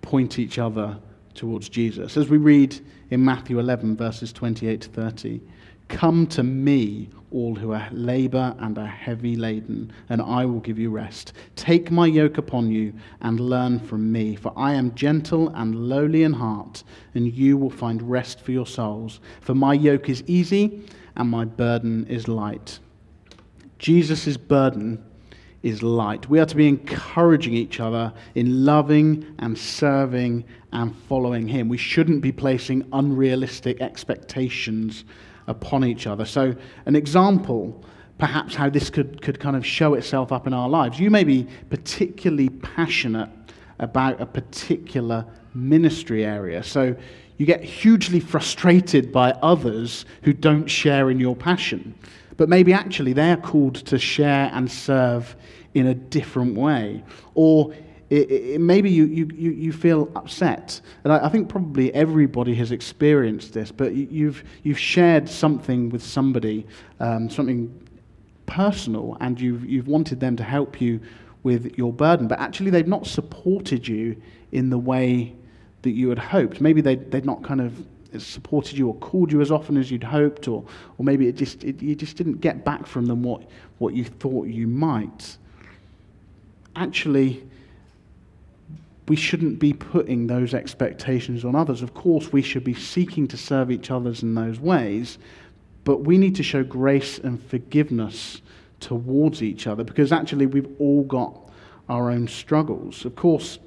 point 0.00 0.38
each 0.38 0.58
other 0.58 0.98
towards 1.34 1.68
Jesus. 1.68 2.16
As 2.16 2.28
we 2.28 2.36
read 2.36 2.78
in 3.10 3.24
Matthew 3.24 3.58
11, 3.58 3.96
verses 3.96 4.32
28 4.32 4.80
to 4.82 4.88
30, 4.90 5.40
Come 5.88 6.26
to 6.28 6.42
me, 6.42 7.10
all 7.30 7.54
who 7.54 7.72
are 7.72 7.88
labor 7.92 8.54
and 8.58 8.78
are 8.78 8.86
heavy 8.86 9.36
laden, 9.36 9.92
and 10.08 10.20
I 10.20 10.44
will 10.44 10.60
give 10.60 10.78
you 10.78 10.90
rest. 10.90 11.32
Take 11.56 11.90
my 11.90 12.06
yoke 12.06 12.38
upon 12.38 12.70
you 12.70 12.92
and 13.20 13.40
learn 13.40 13.78
from 13.80 14.10
me, 14.12 14.36
for 14.36 14.52
I 14.56 14.74
am 14.74 14.94
gentle 14.94 15.48
and 15.50 15.74
lowly 15.88 16.22
in 16.22 16.32
heart, 16.32 16.84
and 17.14 17.32
you 17.32 17.56
will 17.56 17.70
find 17.70 18.02
rest 18.02 18.40
for 18.40 18.52
your 18.52 18.66
souls. 18.66 19.20
For 19.40 19.54
my 19.54 19.74
yoke 19.74 20.08
is 20.08 20.22
easy 20.26 20.82
and 21.16 21.28
my 21.28 21.44
burden 21.44 22.06
is 22.06 22.28
light. 22.28 22.78
Jesus' 23.78 24.36
burden 24.36 25.02
is 25.62 25.82
light. 25.82 26.28
We 26.28 26.40
are 26.40 26.46
to 26.46 26.56
be 26.56 26.68
encouraging 26.68 27.54
each 27.54 27.80
other 27.80 28.12
in 28.34 28.64
loving 28.64 29.34
and 29.38 29.56
serving 29.56 30.44
and 30.72 30.96
following 31.08 31.48
Him. 31.48 31.68
We 31.68 31.78
shouldn't 31.78 32.20
be 32.20 32.32
placing 32.32 32.88
unrealistic 32.92 33.80
expectations 33.80 35.04
upon 35.46 35.84
each 35.84 36.06
other. 36.06 36.24
So, 36.24 36.54
an 36.86 36.96
example, 36.96 37.84
perhaps, 38.18 38.54
how 38.54 38.68
this 38.68 38.90
could, 38.90 39.20
could 39.22 39.40
kind 39.40 39.56
of 39.56 39.64
show 39.66 39.94
itself 39.94 40.32
up 40.32 40.46
in 40.46 40.54
our 40.54 40.68
lives. 40.68 40.98
You 40.98 41.10
may 41.10 41.24
be 41.24 41.46
particularly 41.70 42.48
passionate 42.48 43.30
about 43.78 44.20
a 44.20 44.26
particular 44.26 45.26
ministry 45.54 46.24
area. 46.24 46.62
So, 46.62 46.96
you 47.38 47.46
get 47.46 47.64
hugely 47.64 48.20
frustrated 48.20 49.10
by 49.10 49.32
others 49.42 50.04
who 50.22 50.32
don't 50.32 50.68
share 50.68 51.10
in 51.10 51.18
your 51.18 51.34
passion. 51.34 51.94
But 52.36 52.48
maybe 52.48 52.72
actually 52.72 53.12
they're 53.12 53.36
called 53.36 53.74
to 53.86 53.98
share 53.98 54.50
and 54.52 54.70
serve 54.70 55.34
in 55.74 55.86
a 55.86 55.94
different 55.94 56.56
way. 56.56 57.02
Or 57.34 57.74
it, 58.12 58.30
it, 58.30 58.60
maybe 58.60 58.90
you, 58.90 59.06
you, 59.06 59.26
you 59.34 59.72
feel 59.72 60.12
upset. 60.14 60.82
And 61.02 61.14
I, 61.14 61.26
I, 61.26 61.28
think 61.30 61.48
probably 61.48 61.92
everybody 61.94 62.54
has 62.56 62.70
experienced 62.70 63.54
this, 63.54 63.72
but 63.72 63.94
you, 63.94 64.26
have 64.26 64.44
you've 64.64 64.78
shared 64.78 65.26
something 65.26 65.88
with 65.88 66.02
somebody, 66.02 66.66
um, 67.00 67.30
something 67.30 67.72
personal, 68.44 69.16
and 69.20 69.40
you've, 69.40 69.64
you've 69.64 69.88
wanted 69.88 70.20
them 70.20 70.36
to 70.36 70.44
help 70.44 70.78
you 70.78 71.00
with 71.42 71.78
your 71.78 71.90
burden, 71.90 72.28
but 72.28 72.38
actually 72.38 72.68
they've 72.68 72.86
not 72.86 73.06
supported 73.06 73.88
you 73.88 74.20
in 74.52 74.68
the 74.68 74.78
way 74.78 75.34
that 75.80 75.92
you 75.92 76.10
had 76.10 76.18
hoped. 76.18 76.60
Maybe 76.60 76.82
they, 76.82 76.96
they'd 76.96 77.24
not 77.24 77.42
kind 77.42 77.62
of 77.62 77.82
supported 78.18 78.76
you 78.76 78.88
or 78.88 78.94
called 78.96 79.32
you 79.32 79.40
as 79.40 79.50
often 79.50 79.78
as 79.78 79.90
you'd 79.90 80.04
hoped, 80.04 80.48
or, 80.48 80.62
or 80.98 81.04
maybe 81.04 81.28
it 81.28 81.32
just, 81.32 81.64
it, 81.64 81.80
you 81.80 81.94
just 81.94 82.18
didn't 82.18 82.42
get 82.42 82.62
back 82.62 82.86
from 82.86 83.06
them 83.06 83.22
what, 83.22 83.42
what 83.78 83.94
you 83.94 84.04
thought 84.04 84.48
you 84.48 84.66
might. 84.66 85.38
Actually, 86.76 87.42
we 89.08 89.16
shouldn't 89.16 89.58
be 89.58 89.72
putting 89.72 90.26
those 90.26 90.54
expectations 90.54 91.44
on 91.44 91.54
others. 91.54 91.82
Of 91.82 91.94
course, 91.94 92.32
we 92.32 92.42
should 92.42 92.64
be 92.64 92.74
seeking 92.74 93.26
to 93.28 93.36
serve 93.36 93.70
each 93.70 93.90
other 93.90 94.12
in 94.22 94.34
those 94.34 94.60
ways, 94.60 95.18
but 95.84 96.02
we 96.04 96.18
need 96.18 96.36
to 96.36 96.42
show 96.42 96.62
grace 96.62 97.18
and 97.18 97.42
forgiveness 97.42 98.42
towards 98.80 99.42
each 99.42 99.66
other 99.66 99.84
because 99.84 100.12
actually 100.12 100.46
we've 100.46 100.68
all 100.78 101.02
got 101.04 101.50
our 101.88 102.10
own 102.10 102.28
struggles. 102.28 103.04
Of 103.04 103.16
course, 103.16 103.58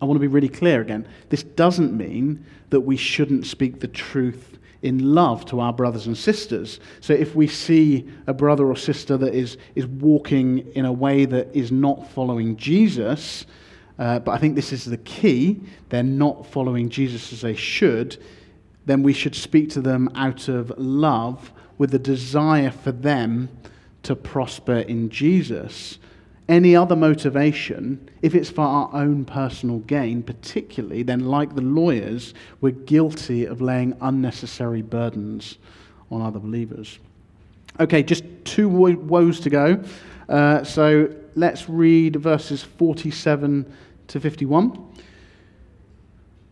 I 0.00 0.04
want 0.04 0.16
to 0.16 0.20
be 0.20 0.26
really 0.26 0.48
clear 0.48 0.80
again. 0.80 1.08
This 1.30 1.42
doesn't 1.42 1.96
mean 1.96 2.44
that 2.70 2.80
we 2.80 2.96
shouldn't 2.96 3.46
speak 3.46 3.80
the 3.80 3.88
truth 3.88 4.58
in 4.82 5.14
love 5.14 5.46
to 5.46 5.60
our 5.60 5.72
brothers 5.72 6.06
and 6.06 6.16
sisters. 6.16 6.78
So 7.00 7.14
if 7.14 7.34
we 7.34 7.46
see 7.46 8.06
a 8.26 8.34
brother 8.34 8.66
or 8.66 8.76
sister 8.76 9.16
that 9.16 9.34
is, 9.34 9.56
is 9.74 9.86
walking 9.86 10.58
in 10.74 10.84
a 10.84 10.92
way 10.92 11.24
that 11.24 11.48
is 11.56 11.72
not 11.72 12.10
following 12.10 12.56
Jesus, 12.56 13.46
uh, 13.98 14.18
but 14.18 14.32
I 14.32 14.38
think 14.38 14.54
this 14.54 14.72
is 14.72 14.84
the 14.84 14.98
key, 14.98 15.60
they're 15.88 16.02
not 16.02 16.46
following 16.46 16.88
Jesus 16.88 17.32
as 17.32 17.40
they 17.40 17.54
should, 17.54 18.16
then 18.86 19.02
we 19.02 19.12
should 19.12 19.34
speak 19.34 19.70
to 19.70 19.80
them 19.80 20.10
out 20.14 20.48
of 20.48 20.72
love 20.76 21.52
with 21.78 21.94
a 21.94 21.98
desire 21.98 22.70
for 22.70 22.92
them 22.92 23.48
to 24.02 24.14
prosper 24.14 24.78
in 24.78 25.10
Jesus 25.10 25.98
any 26.48 26.76
other 26.76 26.94
motivation, 26.94 28.08
if 28.20 28.34
it's 28.34 28.50
for 28.50 28.62
our 28.62 28.90
own 28.92 29.24
personal 29.24 29.78
gain, 29.80 30.22
particularly, 30.22 31.02
then 31.02 31.20
like 31.20 31.54
the 31.54 31.62
lawyers, 31.62 32.34
we're 32.60 32.72
guilty 32.72 33.46
of 33.46 33.60
laying 33.60 33.96
unnecessary 34.02 34.82
burdens 34.82 35.58
on 36.10 36.20
other 36.20 36.38
believers. 36.38 36.98
Okay, 37.80 38.02
just 38.02 38.24
two 38.44 38.68
woes 38.68 39.40
to 39.40 39.50
go. 39.50 39.82
Uh, 40.28 40.62
so 40.64 41.12
let's 41.34 41.68
read 41.68 42.16
verses 42.16 42.62
47 42.62 43.72
to 44.08 44.20
51. 44.20 44.92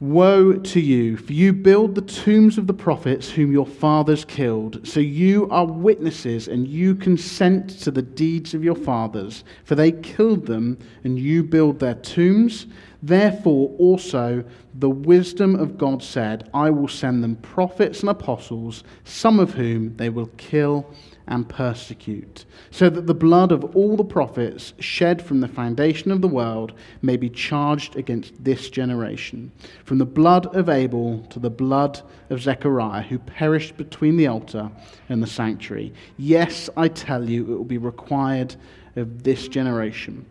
Woe 0.02 0.54
to 0.54 0.80
you, 0.80 1.16
for 1.16 1.32
you 1.32 1.52
build 1.52 1.94
the 1.94 2.00
tombs 2.00 2.58
of 2.58 2.66
the 2.66 2.74
prophets 2.74 3.30
whom 3.30 3.52
your 3.52 3.64
fathers 3.64 4.24
killed. 4.24 4.84
So 4.84 4.98
you 4.98 5.48
are 5.48 5.64
witnesses, 5.64 6.48
and 6.48 6.66
you 6.66 6.96
consent 6.96 7.70
to 7.82 7.92
the 7.92 8.02
deeds 8.02 8.52
of 8.52 8.64
your 8.64 8.74
fathers, 8.74 9.44
for 9.62 9.76
they 9.76 9.92
killed 9.92 10.46
them, 10.46 10.76
and 11.04 11.20
you 11.20 11.44
build 11.44 11.78
their 11.78 11.94
tombs. 11.94 12.66
Therefore, 13.00 13.70
also, 13.78 14.42
the 14.74 14.90
wisdom 14.90 15.54
of 15.54 15.78
God 15.78 16.02
said, 16.02 16.50
I 16.52 16.70
will 16.70 16.88
send 16.88 17.22
them 17.22 17.36
prophets 17.36 18.00
and 18.00 18.10
apostles, 18.10 18.82
some 19.04 19.38
of 19.38 19.54
whom 19.54 19.96
they 19.98 20.08
will 20.08 20.30
kill 20.36 20.92
and 21.26 21.48
persecute, 21.48 22.44
so 22.70 22.90
that 22.90 23.06
the 23.06 23.14
blood 23.14 23.52
of 23.52 23.76
all 23.76 23.96
the 23.96 24.04
prophets 24.04 24.72
shed 24.78 25.22
from 25.22 25.40
the 25.40 25.48
foundation 25.48 26.10
of 26.10 26.20
the 26.20 26.28
world 26.28 26.72
may 27.00 27.16
be 27.16 27.30
charged 27.30 27.96
against 27.96 28.42
this 28.42 28.70
generation, 28.70 29.50
from 29.84 29.98
the 29.98 30.04
blood 30.04 30.54
of 30.54 30.68
Abel 30.68 31.24
to 31.30 31.38
the 31.38 31.50
blood 31.50 32.00
of 32.30 32.40
Zechariah, 32.40 33.02
who 33.02 33.18
perished 33.18 33.76
between 33.76 34.16
the 34.16 34.26
altar 34.26 34.70
and 35.08 35.22
the 35.22 35.26
sanctuary. 35.26 35.92
Yes, 36.16 36.68
I 36.76 36.88
tell 36.88 37.28
you, 37.28 37.42
it 37.44 37.56
will 37.56 37.64
be 37.64 37.78
required 37.78 38.56
of 38.96 39.22
this 39.22 39.48
generation. 39.48 40.26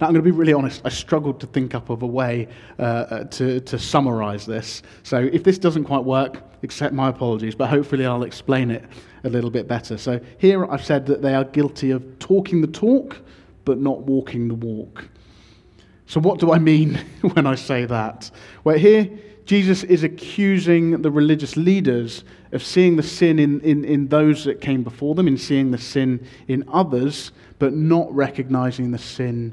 Now, 0.00 0.06
I'm 0.06 0.14
going 0.14 0.24
to 0.24 0.30
be 0.30 0.36
really 0.36 0.52
honest. 0.52 0.82
I 0.84 0.88
struggled 0.88 1.40
to 1.40 1.46
think 1.46 1.74
up 1.74 1.90
of 1.90 2.02
a 2.02 2.06
way 2.06 2.48
uh, 2.78 2.82
uh, 2.82 3.24
to, 3.24 3.60
to 3.60 3.78
summarize 3.78 4.46
this. 4.46 4.82
So, 5.02 5.18
if 5.32 5.44
this 5.44 5.58
doesn't 5.58 5.84
quite 5.84 6.04
work, 6.04 6.42
accept 6.62 6.94
my 6.94 7.08
apologies, 7.08 7.54
but 7.54 7.68
hopefully, 7.68 8.06
I'll 8.06 8.22
explain 8.22 8.70
it 8.70 8.84
a 9.24 9.28
little 9.28 9.50
bit 9.50 9.68
better. 9.68 9.96
So, 9.96 10.20
here 10.38 10.70
I've 10.70 10.84
said 10.84 11.06
that 11.06 11.22
they 11.22 11.34
are 11.34 11.44
guilty 11.44 11.90
of 11.90 12.18
talking 12.18 12.60
the 12.60 12.66
talk, 12.66 13.20
but 13.64 13.78
not 13.78 14.00
walking 14.00 14.48
the 14.48 14.54
walk. 14.54 15.08
So, 16.06 16.20
what 16.20 16.40
do 16.40 16.52
I 16.52 16.58
mean 16.58 16.94
when 17.34 17.46
I 17.46 17.54
say 17.54 17.84
that? 17.86 18.30
Well, 18.64 18.78
here, 18.78 19.08
Jesus 19.44 19.82
is 19.82 20.04
accusing 20.04 21.02
the 21.02 21.10
religious 21.10 21.56
leaders 21.56 22.24
of 22.52 22.62
seeing 22.62 22.96
the 22.96 23.02
sin 23.02 23.38
in, 23.38 23.60
in, 23.60 23.84
in 23.84 24.08
those 24.08 24.44
that 24.44 24.60
came 24.60 24.82
before 24.82 25.14
them, 25.14 25.26
in 25.26 25.36
seeing 25.36 25.70
the 25.70 25.78
sin 25.78 26.26
in 26.48 26.64
others, 26.72 27.32
but 27.58 27.72
not 27.72 28.12
recognizing 28.14 28.90
the 28.90 28.98
sin 28.98 29.52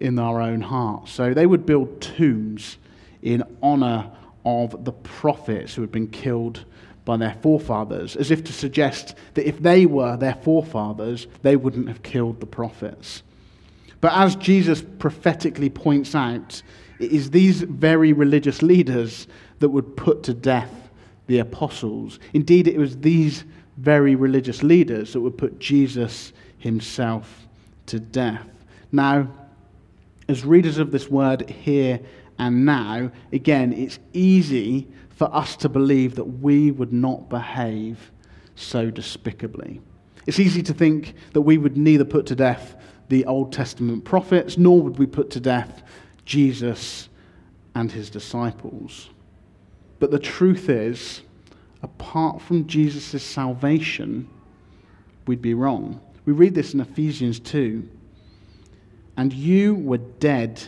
in 0.00 0.18
our 0.18 0.40
own 0.40 0.60
hearts. 0.60 1.12
So 1.12 1.34
they 1.34 1.46
would 1.46 1.66
build 1.66 2.00
tombs 2.00 2.78
in 3.22 3.42
honor 3.62 4.10
of 4.44 4.84
the 4.84 4.92
prophets 4.92 5.74
who 5.74 5.82
had 5.82 5.92
been 5.92 6.08
killed 6.08 6.64
by 7.08 7.16
their 7.16 7.34
forefathers, 7.40 8.16
as 8.16 8.30
if 8.30 8.44
to 8.44 8.52
suggest 8.52 9.14
that 9.32 9.48
if 9.48 9.58
they 9.60 9.86
were 9.86 10.14
their 10.18 10.34
forefathers, 10.34 11.26
they 11.40 11.56
wouldn't 11.56 11.88
have 11.88 12.02
killed 12.02 12.38
the 12.38 12.46
prophets. 12.46 13.22
But 14.02 14.12
as 14.12 14.36
Jesus 14.36 14.84
prophetically 14.98 15.70
points 15.70 16.14
out, 16.14 16.62
it 17.00 17.10
is 17.10 17.30
these 17.30 17.62
very 17.62 18.12
religious 18.12 18.60
leaders 18.60 19.26
that 19.60 19.70
would 19.70 19.96
put 19.96 20.22
to 20.24 20.34
death 20.34 20.90
the 21.28 21.38
apostles. 21.38 22.18
Indeed, 22.34 22.68
it 22.68 22.76
was 22.76 22.98
these 22.98 23.44
very 23.78 24.14
religious 24.14 24.62
leaders 24.62 25.14
that 25.14 25.22
would 25.22 25.38
put 25.38 25.58
Jesus 25.58 26.34
himself 26.58 27.48
to 27.86 27.98
death. 27.98 28.46
Now, 28.92 29.28
as 30.28 30.44
readers 30.44 30.76
of 30.76 30.90
this 30.90 31.08
word 31.08 31.48
here 31.48 32.00
and 32.38 32.66
now, 32.66 33.10
again, 33.32 33.72
it's 33.72 33.98
easy 34.12 34.86
for 35.18 35.34
us 35.34 35.56
to 35.56 35.68
believe 35.68 36.14
that 36.14 36.24
we 36.24 36.70
would 36.70 36.92
not 36.92 37.28
behave 37.28 38.12
so 38.54 38.88
despicably. 38.88 39.80
It's 40.28 40.38
easy 40.38 40.62
to 40.62 40.72
think 40.72 41.14
that 41.32 41.40
we 41.40 41.58
would 41.58 41.76
neither 41.76 42.04
put 42.04 42.26
to 42.26 42.36
death 42.36 42.76
the 43.08 43.24
Old 43.26 43.52
Testament 43.52 44.04
prophets, 44.04 44.56
nor 44.56 44.80
would 44.80 44.96
we 44.96 45.06
put 45.06 45.30
to 45.30 45.40
death 45.40 45.82
Jesus 46.24 47.08
and 47.74 47.90
his 47.90 48.10
disciples. 48.10 49.10
But 49.98 50.12
the 50.12 50.20
truth 50.20 50.68
is, 50.68 51.22
apart 51.82 52.40
from 52.40 52.68
Jesus' 52.68 53.20
salvation, 53.20 54.28
we'd 55.26 55.42
be 55.42 55.54
wrong. 55.54 56.00
We 56.26 56.32
read 56.32 56.54
this 56.54 56.74
in 56.74 56.80
Ephesians 56.80 57.40
2. 57.40 57.88
And 59.16 59.32
you 59.32 59.74
were 59.74 59.98
dead 59.98 60.62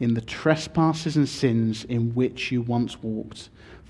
in 0.00 0.14
the 0.14 0.20
trespasses 0.20 1.16
and 1.16 1.28
sins 1.28 1.84
in 1.84 2.12
which 2.14 2.50
you 2.50 2.62
once 2.62 3.00
walked, 3.00 3.48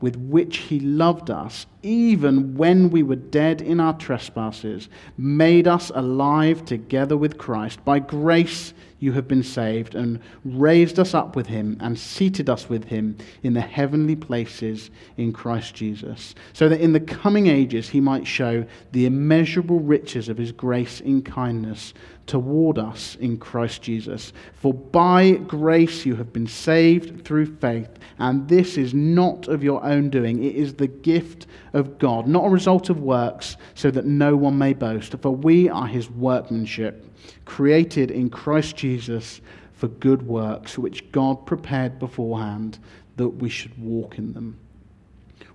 with 0.00 0.16
which 0.16 0.58
He 0.58 0.80
loved 0.80 1.30
us, 1.30 1.66
even 1.82 2.56
when 2.56 2.90
we 2.90 3.02
were 3.02 3.16
dead 3.16 3.60
in 3.60 3.80
our 3.80 3.96
trespasses, 3.96 4.88
made 5.16 5.66
us 5.66 5.90
alive 5.94 6.64
together 6.64 7.16
with 7.16 7.38
Christ. 7.38 7.84
By 7.84 7.98
grace 7.98 8.74
you 8.98 9.12
have 9.12 9.28
been 9.28 9.42
saved, 9.42 9.94
and 9.94 10.20
raised 10.44 10.98
us 10.98 11.14
up 11.14 11.36
with 11.36 11.46
him, 11.46 11.76
and 11.80 11.98
seated 11.98 12.48
us 12.50 12.68
with 12.68 12.84
him 12.84 13.16
in 13.42 13.54
the 13.54 13.60
heavenly 13.60 14.16
places 14.16 14.90
in 15.16 15.32
Christ 15.32 15.74
Jesus, 15.74 16.34
so 16.52 16.68
that 16.68 16.80
in 16.80 16.92
the 16.92 17.00
coming 17.00 17.46
ages 17.46 17.88
he 17.88 18.00
might 18.00 18.26
show 18.26 18.64
the 18.92 19.06
immeasurable 19.06 19.80
riches 19.80 20.28
of 20.28 20.36
his 20.36 20.52
grace 20.52 21.00
in 21.00 21.22
kindness 21.22 21.94
toward 22.26 22.78
us 22.78 23.16
in 23.20 23.38
Christ 23.38 23.82
Jesus. 23.82 24.32
For 24.52 24.74
by 24.74 25.32
grace 25.32 26.04
you 26.04 26.14
have 26.16 26.32
been 26.32 26.46
saved 26.46 27.24
through 27.24 27.56
faith, 27.56 27.88
and 28.18 28.48
this 28.48 28.76
is 28.76 28.94
not 28.94 29.48
of 29.48 29.64
your 29.64 29.82
own 29.84 30.10
doing, 30.10 30.44
it 30.44 30.54
is 30.54 30.74
the 30.74 30.86
gift 30.86 31.46
of 31.72 31.98
God, 31.98 32.28
not 32.28 32.44
a 32.44 32.50
result 32.50 32.90
of 32.90 33.00
works, 33.00 33.56
so 33.74 33.90
that 33.90 34.06
no 34.06 34.36
one 34.36 34.58
may 34.58 34.74
boast. 34.74 35.14
For 35.20 35.30
we 35.30 35.68
are 35.68 35.86
his 35.86 36.10
workmanship 36.10 37.07
created 37.44 38.10
in 38.10 38.30
Christ 38.30 38.76
Jesus 38.76 39.40
for 39.72 39.88
good 39.88 40.22
works, 40.22 40.78
which 40.78 41.10
God 41.12 41.46
prepared 41.46 41.98
beforehand 41.98 42.78
that 43.16 43.28
we 43.28 43.48
should 43.48 43.76
walk 43.78 44.18
in 44.18 44.32
them. 44.32 44.58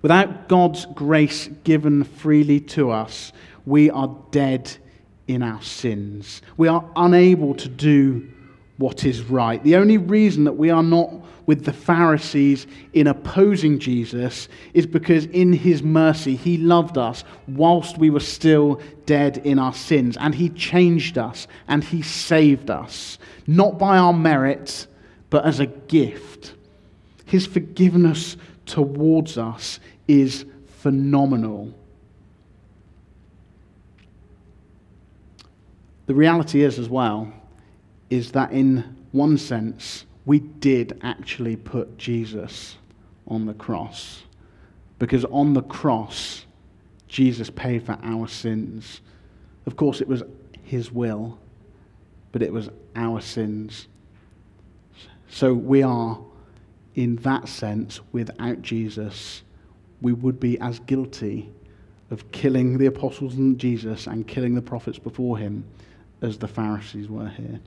Without 0.01 0.49
God's 0.49 0.85
grace 0.93 1.49
given 1.63 2.03
freely 2.03 2.59
to 2.59 2.91
us, 2.91 3.31
we 3.65 3.89
are 3.89 4.15
dead 4.31 4.75
in 5.27 5.41
our 5.41 5.61
sins. 5.61 6.41
We 6.57 6.67
are 6.67 6.83
unable 6.95 7.55
to 7.55 7.69
do 7.69 8.29
what 8.77 9.05
is 9.05 9.21
right. 9.23 9.63
The 9.63 9.75
only 9.75 9.97
reason 9.97 10.45
that 10.45 10.53
we 10.53 10.69
are 10.69 10.83
not 10.83 11.11
with 11.45 11.65
the 11.65 11.73
Pharisees 11.73 12.65
in 12.93 13.07
opposing 13.07 13.79
Jesus 13.79 14.47
is 14.73 14.87
because 14.87 15.25
in 15.25 15.53
his 15.53 15.83
mercy 15.83 16.35
he 16.35 16.57
loved 16.57 16.97
us 16.97 17.23
whilst 17.47 17.97
we 17.97 18.09
were 18.09 18.19
still 18.19 18.81
dead 19.05 19.39
in 19.39 19.59
our 19.59 19.73
sins 19.73 20.17
and 20.17 20.33
he 20.33 20.49
changed 20.49 21.17
us 21.17 21.47
and 21.67 21.83
he 21.83 22.01
saved 22.01 22.69
us, 22.69 23.19
not 23.45 23.77
by 23.77 23.97
our 23.97 24.13
merit, 24.13 24.87
but 25.29 25.45
as 25.45 25.59
a 25.59 25.65
gift. 25.65 26.53
His 27.25 27.45
forgiveness 27.45 28.37
towards 28.65 29.37
us 29.37 29.79
is 30.07 30.45
phenomenal. 30.65 31.73
The 36.05 36.13
reality 36.13 36.63
is, 36.63 36.79
as 36.79 36.89
well, 36.89 37.31
is 38.13 38.31
that 38.33 38.51
in 38.51 38.95
one 39.11 39.35
sense, 39.39 40.05
we 40.27 40.37
did 40.37 40.99
actually 41.01 41.55
put 41.55 41.97
Jesus 41.97 42.77
on 43.27 43.47
the 43.47 43.55
cross. 43.55 44.21
Because 44.99 45.25
on 45.25 45.53
the 45.53 45.63
cross, 45.63 46.45
Jesus 47.07 47.49
paid 47.49 47.83
for 47.83 47.97
our 48.03 48.27
sins. 48.27 49.01
Of 49.65 49.77
course, 49.77 49.99
it 49.99 50.07
was 50.07 50.21
his 50.61 50.91
will, 50.91 51.39
but 52.31 52.43
it 52.43 52.53
was 52.53 52.69
our 52.95 53.19
sins. 53.19 53.87
So 55.27 55.51
we 55.51 55.81
are, 55.81 56.19
in 56.93 57.15
that 57.17 57.47
sense, 57.47 57.99
without 58.11 58.61
Jesus, 58.61 59.41
we 60.03 60.13
would 60.13 60.39
be 60.39 60.59
as 60.59 60.77
guilty 60.81 61.51
of 62.11 62.31
killing 62.31 62.77
the 62.77 62.85
apostles 62.85 63.33
and 63.33 63.57
Jesus 63.57 64.05
and 64.05 64.27
killing 64.27 64.53
the 64.53 64.61
prophets 64.61 64.99
before 64.99 65.39
him 65.39 65.65
as 66.21 66.37
the 66.37 66.47
Pharisees 66.47 67.09
were 67.09 67.29
here. 67.29 67.59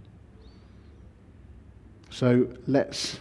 So 2.17 2.49
let's 2.67 3.21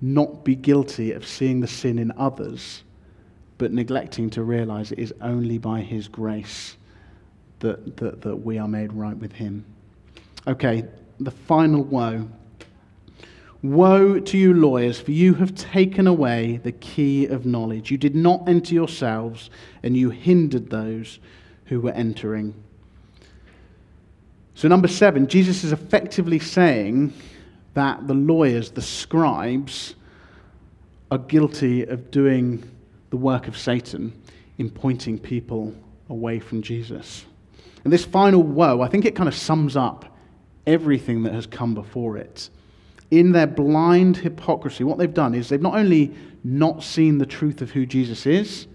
not 0.00 0.42
be 0.42 0.54
guilty 0.54 1.12
of 1.12 1.26
seeing 1.26 1.60
the 1.60 1.66
sin 1.66 1.98
in 1.98 2.12
others, 2.16 2.82
but 3.58 3.72
neglecting 3.72 4.30
to 4.30 4.42
realize 4.42 4.90
it 4.90 4.98
is 4.98 5.12
only 5.20 5.58
by 5.58 5.82
his 5.82 6.08
grace 6.08 6.78
that, 7.58 7.98
that, 7.98 8.22
that 8.22 8.36
we 8.36 8.56
are 8.56 8.66
made 8.66 8.94
right 8.94 9.14
with 9.18 9.32
him. 9.32 9.66
Okay, 10.46 10.84
the 11.20 11.30
final 11.30 11.84
woe. 11.84 12.26
Woe 13.62 14.18
to 14.18 14.38
you, 14.38 14.54
lawyers, 14.54 14.98
for 14.98 15.10
you 15.10 15.34
have 15.34 15.54
taken 15.54 16.06
away 16.06 16.58
the 16.62 16.72
key 16.72 17.26
of 17.26 17.44
knowledge. 17.44 17.90
You 17.90 17.98
did 17.98 18.16
not 18.16 18.48
enter 18.48 18.72
yourselves, 18.72 19.50
and 19.82 19.94
you 19.94 20.08
hindered 20.08 20.70
those 20.70 21.18
who 21.66 21.82
were 21.82 21.92
entering. 21.92 22.54
So, 24.54 24.68
number 24.68 24.88
seven, 24.88 25.26
Jesus 25.26 25.64
is 25.64 25.72
effectively 25.72 26.38
saying 26.38 27.12
that 27.74 28.06
the 28.06 28.14
lawyers, 28.14 28.70
the 28.70 28.82
scribes, 28.82 29.94
are 31.10 31.18
guilty 31.18 31.84
of 31.84 32.10
doing 32.10 32.62
the 33.10 33.16
work 33.16 33.48
of 33.48 33.56
Satan 33.56 34.12
in 34.58 34.70
pointing 34.70 35.18
people 35.18 35.74
away 36.08 36.38
from 36.38 36.62
Jesus. 36.62 37.24
And 37.84 37.92
this 37.92 38.04
final 38.04 38.42
woe, 38.42 38.80
I 38.80 38.88
think 38.88 39.04
it 39.04 39.14
kind 39.14 39.28
of 39.28 39.34
sums 39.34 39.76
up 39.76 40.16
everything 40.66 41.22
that 41.24 41.32
has 41.32 41.46
come 41.46 41.74
before 41.74 42.16
it. 42.16 42.48
In 43.10 43.32
their 43.32 43.46
blind 43.46 44.16
hypocrisy, 44.16 44.84
what 44.84 44.98
they've 44.98 45.12
done 45.12 45.34
is 45.34 45.48
they've 45.48 45.60
not 45.60 45.74
only 45.74 46.14
not 46.44 46.82
seen 46.82 47.18
the 47.18 47.26
truth 47.26 47.60
of 47.60 47.70
who 47.70 47.84
Jesus 47.84 48.26
is, 48.26 48.66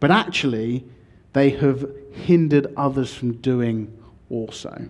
but 0.00 0.10
actually 0.10 0.84
they 1.32 1.50
have 1.50 1.88
hindered 2.12 2.72
others 2.76 3.14
from 3.14 3.34
doing 3.34 3.96
also. 4.30 4.88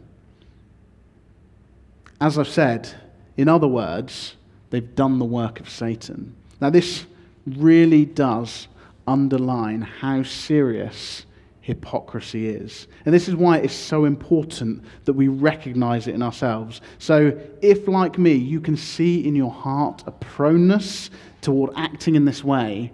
As 2.21 2.39
I've 2.39 2.49
said, 2.49 2.93
in 3.39 3.49
other 3.49 3.69
words, 3.69 4.35
they've 4.69 4.95
done 4.95 5.19
the 5.19 5.25
work 5.25 5.61
of 5.61 5.71
Satan. 5.71 6.35
Now, 6.61 6.69
this 6.69 7.07
really 7.47 8.05
does 8.05 8.69
underline 9.07 9.81
how 9.81 10.25
serious 10.25 11.25
hypocrisy 11.61 12.49
is. 12.49 12.89
And 13.07 13.15
this 13.15 13.29
is 13.29 13.37
why 13.37 13.59
it's 13.59 13.75
so 13.75 14.07
important 14.07 14.85
that 15.05 15.13
we 15.13 15.29
recognize 15.29 16.09
it 16.09 16.15
in 16.15 16.23
ourselves. 16.23 16.81
So, 16.99 17.39
if, 17.63 17.87
like 17.87 18.19
me, 18.19 18.33
you 18.33 18.61
can 18.61 18.77
see 18.77 19.27
in 19.27 19.37
your 19.37 19.53
heart 19.53 20.03
a 20.07 20.11
proneness 20.11 21.11
toward 21.41 21.71
acting 21.77 22.17
in 22.17 22.25
this 22.25 22.43
way, 22.43 22.93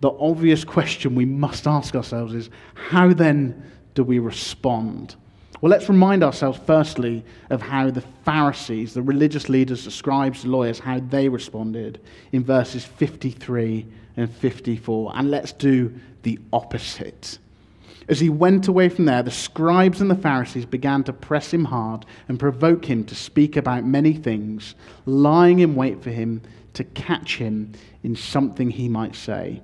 the 0.00 0.10
obvious 0.12 0.64
question 0.64 1.14
we 1.14 1.26
must 1.26 1.66
ask 1.66 1.94
ourselves 1.94 2.32
is 2.32 2.48
how 2.74 3.12
then 3.12 3.62
do 3.94 4.04
we 4.04 4.20
respond? 4.20 5.16
Well, 5.60 5.70
let's 5.70 5.88
remind 5.88 6.22
ourselves 6.22 6.60
firstly 6.66 7.24
of 7.48 7.62
how 7.62 7.90
the 7.90 8.02
Pharisees, 8.24 8.94
the 8.94 9.02
religious 9.02 9.48
leaders, 9.48 9.84
the 9.84 9.90
scribes, 9.90 10.42
the 10.42 10.48
lawyers, 10.48 10.78
how 10.78 11.00
they 11.00 11.28
responded 11.28 12.00
in 12.32 12.44
verses 12.44 12.84
53 12.84 13.86
and 14.16 14.30
54. 14.30 15.12
And 15.14 15.30
let's 15.30 15.52
do 15.52 15.94
the 16.22 16.38
opposite. 16.52 17.38
As 18.08 18.20
he 18.20 18.28
went 18.28 18.68
away 18.68 18.88
from 18.88 19.06
there, 19.06 19.22
the 19.22 19.30
scribes 19.30 20.00
and 20.00 20.10
the 20.10 20.14
Pharisees 20.14 20.66
began 20.66 21.02
to 21.04 21.12
press 21.12 21.52
him 21.52 21.64
hard 21.64 22.06
and 22.28 22.38
provoke 22.38 22.84
him 22.84 23.04
to 23.04 23.14
speak 23.14 23.56
about 23.56 23.84
many 23.84 24.12
things, 24.12 24.74
lying 25.06 25.58
in 25.60 25.74
wait 25.74 26.02
for 26.02 26.10
him 26.10 26.42
to 26.74 26.84
catch 26.84 27.38
him 27.38 27.72
in 28.04 28.14
something 28.14 28.70
he 28.70 28.88
might 28.88 29.16
say. 29.16 29.60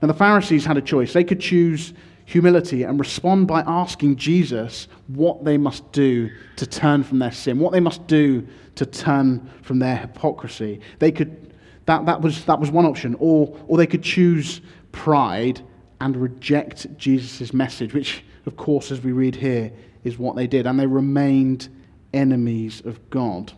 Now, 0.00 0.08
the 0.08 0.14
Pharisees 0.14 0.64
had 0.64 0.76
a 0.76 0.82
choice. 0.82 1.12
They 1.12 1.24
could 1.24 1.40
choose 1.40 1.92
humility 2.30 2.84
and 2.84 3.00
respond 3.00 3.48
by 3.48 3.60
asking 3.66 4.14
Jesus 4.14 4.86
what 5.08 5.44
they 5.44 5.58
must 5.58 5.90
do 5.90 6.30
to 6.54 6.64
turn 6.64 7.02
from 7.02 7.18
their 7.18 7.32
sin, 7.32 7.58
what 7.58 7.72
they 7.72 7.80
must 7.80 8.06
do 8.06 8.46
to 8.76 8.86
turn 8.86 9.50
from 9.62 9.80
their 9.80 9.96
hypocrisy. 9.96 10.80
They 11.00 11.10
could, 11.10 11.52
that, 11.86 12.06
that, 12.06 12.20
was, 12.20 12.44
that 12.44 12.60
was 12.60 12.70
one 12.70 12.86
option. 12.86 13.16
Or, 13.18 13.58
or 13.66 13.76
they 13.76 13.86
could 13.88 14.04
choose 14.04 14.60
pride 14.92 15.60
and 16.00 16.16
reject 16.16 16.86
Jesus' 16.96 17.52
message, 17.52 17.94
which, 17.94 18.22
of 18.46 18.56
course, 18.56 18.92
as 18.92 19.02
we 19.02 19.10
read 19.10 19.34
here, 19.34 19.72
is 20.04 20.16
what 20.16 20.36
they 20.36 20.46
did. 20.46 20.68
And 20.68 20.78
they 20.78 20.86
remained 20.86 21.68
enemies 22.14 22.80
of 22.84 23.10
God. 23.10 23.52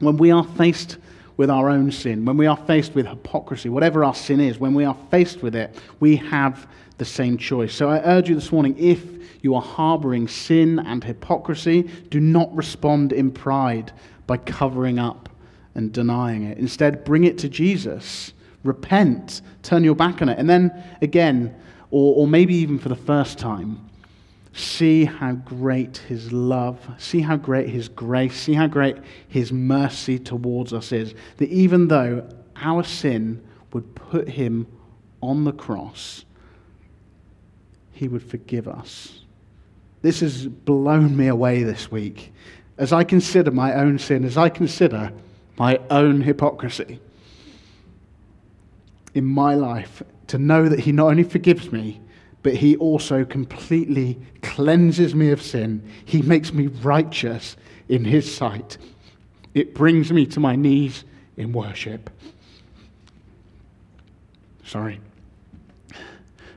When 0.00 0.16
we 0.16 0.32
are 0.32 0.44
faced 0.44 0.98
with 1.36 1.50
our 1.50 1.70
own 1.70 1.92
sin, 1.92 2.24
when 2.24 2.36
we 2.36 2.46
are 2.48 2.56
faced 2.56 2.96
with 2.96 3.06
hypocrisy, 3.06 3.68
whatever 3.68 4.02
our 4.02 4.14
sin 4.14 4.40
is, 4.40 4.58
when 4.58 4.74
we 4.74 4.84
are 4.84 4.96
faced 5.12 5.40
with 5.40 5.54
it, 5.54 5.78
we 6.00 6.16
have 6.16 6.66
the 6.98 7.04
same 7.04 7.36
choice. 7.36 7.74
So 7.74 7.88
I 7.88 8.00
urge 8.04 8.28
you 8.28 8.34
this 8.34 8.52
morning 8.52 8.76
if 8.78 9.04
you 9.42 9.54
are 9.54 9.62
harboring 9.62 10.28
sin 10.28 10.78
and 10.78 11.02
hypocrisy, 11.02 11.82
do 12.10 12.20
not 12.20 12.54
respond 12.54 13.12
in 13.12 13.30
pride 13.30 13.92
by 14.26 14.36
covering 14.36 14.98
up 14.98 15.28
and 15.74 15.92
denying 15.92 16.44
it. 16.44 16.58
Instead, 16.58 17.04
bring 17.04 17.24
it 17.24 17.38
to 17.38 17.48
Jesus. 17.48 18.32
Repent, 18.62 19.42
turn 19.62 19.82
your 19.82 19.96
back 19.96 20.22
on 20.22 20.28
it. 20.28 20.38
And 20.38 20.48
then 20.48 20.70
again, 21.02 21.54
or, 21.90 22.14
or 22.16 22.26
maybe 22.26 22.54
even 22.54 22.78
for 22.78 22.88
the 22.88 22.96
first 22.96 23.38
time, 23.38 23.88
see 24.52 25.04
how 25.04 25.32
great 25.32 25.98
his 25.98 26.32
love, 26.32 26.78
see 26.98 27.20
how 27.20 27.36
great 27.36 27.68
his 27.68 27.88
grace, 27.88 28.40
see 28.40 28.54
how 28.54 28.66
great 28.66 28.96
his 29.28 29.52
mercy 29.52 30.18
towards 30.18 30.72
us 30.72 30.92
is. 30.92 31.14
That 31.38 31.48
even 31.48 31.88
though 31.88 32.28
our 32.56 32.84
sin 32.84 33.42
would 33.72 33.94
put 33.94 34.28
him 34.28 34.66
on 35.20 35.44
the 35.44 35.52
cross, 35.52 36.24
he 38.02 38.08
would 38.08 38.28
forgive 38.28 38.66
us. 38.66 39.22
This 40.00 40.18
has 40.20 40.48
blown 40.48 41.16
me 41.16 41.28
away 41.28 41.62
this 41.62 41.88
week 41.88 42.32
as 42.76 42.92
I 42.92 43.04
consider 43.04 43.52
my 43.52 43.74
own 43.74 44.00
sin, 44.00 44.24
as 44.24 44.36
I 44.36 44.48
consider 44.48 45.12
my 45.56 45.78
own 45.88 46.20
hypocrisy 46.20 46.98
in 49.14 49.24
my 49.24 49.54
life, 49.54 50.02
to 50.26 50.36
know 50.36 50.68
that 50.68 50.80
He 50.80 50.90
not 50.90 51.10
only 51.10 51.22
forgives 51.22 51.70
me, 51.70 52.00
but 52.42 52.54
He 52.54 52.74
also 52.78 53.24
completely 53.24 54.18
cleanses 54.42 55.14
me 55.14 55.30
of 55.30 55.40
sin. 55.40 55.88
He 56.04 56.22
makes 56.22 56.52
me 56.52 56.66
righteous 56.66 57.56
in 57.88 58.04
His 58.04 58.34
sight. 58.34 58.78
It 59.54 59.76
brings 59.76 60.10
me 60.10 60.26
to 60.26 60.40
my 60.40 60.56
knees 60.56 61.04
in 61.36 61.52
worship. 61.52 62.10
Sorry. 64.64 65.00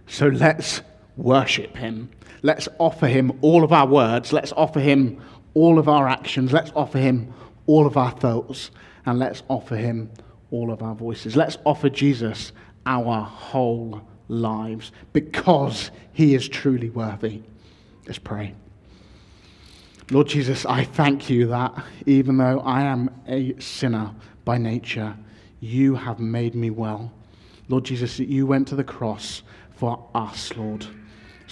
So 0.08 0.26
let's 0.26 0.82
worship 1.18 1.76
him. 1.78 2.10
Let's 2.42 2.68
offer 2.80 3.08
him 3.08 3.38
all 3.42 3.64
of 3.64 3.72
our 3.72 3.88
words. 3.88 4.34
Let's 4.34 4.52
offer 4.54 4.80
him 4.80 5.22
all 5.54 5.80
of 5.80 5.88
our 5.88 6.08
actions. 6.08 6.54
Let's 6.54 6.72
offer 6.76 7.00
him 7.00 7.34
all 7.66 7.86
of 7.86 7.98
our 7.98 8.12
thoughts. 8.12 8.72
And 9.06 9.20
let's 9.20 9.44
offer 9.50 9.76
him 9.76 10.12
all 10.52 10.72
of 10.72 10.82
our 10.82 10.96
voices. 10.96 11.36
Let's 11.36 11.58
offer 11.66 11.90
Jesus 11.90 12.52
our 12.86 13.22
whole 13.22 14.02
lives 14.28 14.92
because 15.14 15.92
he 16.14 16.36
is 16.36 16.48
truly 16.48 16.90
worthy. 16.90 17.42
Let's 18.06 18.20
pray. 18.20 18.54
Lord 20.12 20.28
Jesus, 20.28 20.66
I 20.66 20.84
thank 20.84 21.30
you 21.30 21.48
that 21.48 21.84
even 22.06 22.38
though 22.38 22.60
I 22.60 22.82
am 22.84 23.10
a 23.28 23.60
sinner 23.60 24.14
by 24.44 24.60
nature, 24.60 25.16
you 25.60 25.96
have 25.96 26.20
made 26.20 26.54
me 26.54 26.70
well. 26.70 27.12
Lord 27.70 27.86
Jesus, 27.86 28.18
that 28.18 28.28
you 28.28 28.46
went 28.46 28.68
to 28.68 28.76
the 28.76 28.84
cross 28.84 29.42
for 29.76 30.08
us, 30.14 30.56
Lord 30.56 30.86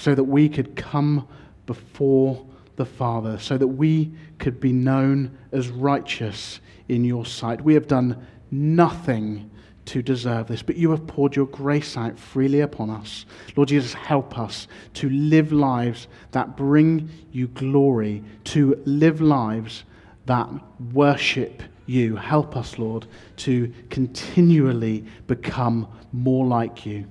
so 0.04 0.14
that 0.14 0.26
we 0.26 0.50
could 0.50 0.76
come 0.76 1.26
before 1.66 2.46
the 2.76 2.86
Father, 2.86 3.40
so 3.40 3.58
that 3.58 3.68
we 3.68 4.12
could 4.38 4.60
be 4.60 4.74
known 4.74 5.38
as 5.54 5.70
righteous 5.70 6.60
in 6.90 7.06
your 7.06 7.26
sight. 7.26 7.62
We 7.62 7.74
have 7.76 7.88
done 7.88 8.28
nothing 8.52 9.50
to 9.86 10.02
deserve 10.02 10.48
this, 10.48 10.62
but 10.62 10.76
you 10.76 10.92
have 10.92 11.08
poured 11.08 11.38
your 11.38 11.46
grace 11.46 11.96
out 11.96 12.20
freely 12.20 12.60
upon 12.60 12.90
us. 12.90 13.26
Lord 13.56 13.70
Jesus, 13.70 13.94
help 13.94 14.38
us 14.38 14.68
to 14.96 15.10
live 15.10 15.54
lives 15.54 16.10
that 16.32 16.58
bring 16.58 17.10
you 17.32 17.48
glory, 17.48 18.26
to 18.46 18.82
live 18.84 19.22
lives 19.22 19.86
that 20.26 20.50
worship 20.92 21.64
you. 21.86 22.18
Help 22.18 22.58
us, 22.58 22.78
Lord, 22.78 23.08
to 23.38 23.72
continually 23.90 25.06
become 25.28 25.88
more 26.12 26.46
like 26.46 26.86
you. 26.86 27.08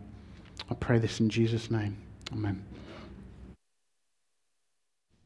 I 0.71 0.75
pray 0.75 0.99
this 0.99 1.21
in 1.21 1.31
Jesus' 1.31 1.71
name. 1.71 1.97
Amen. 2.33 2.63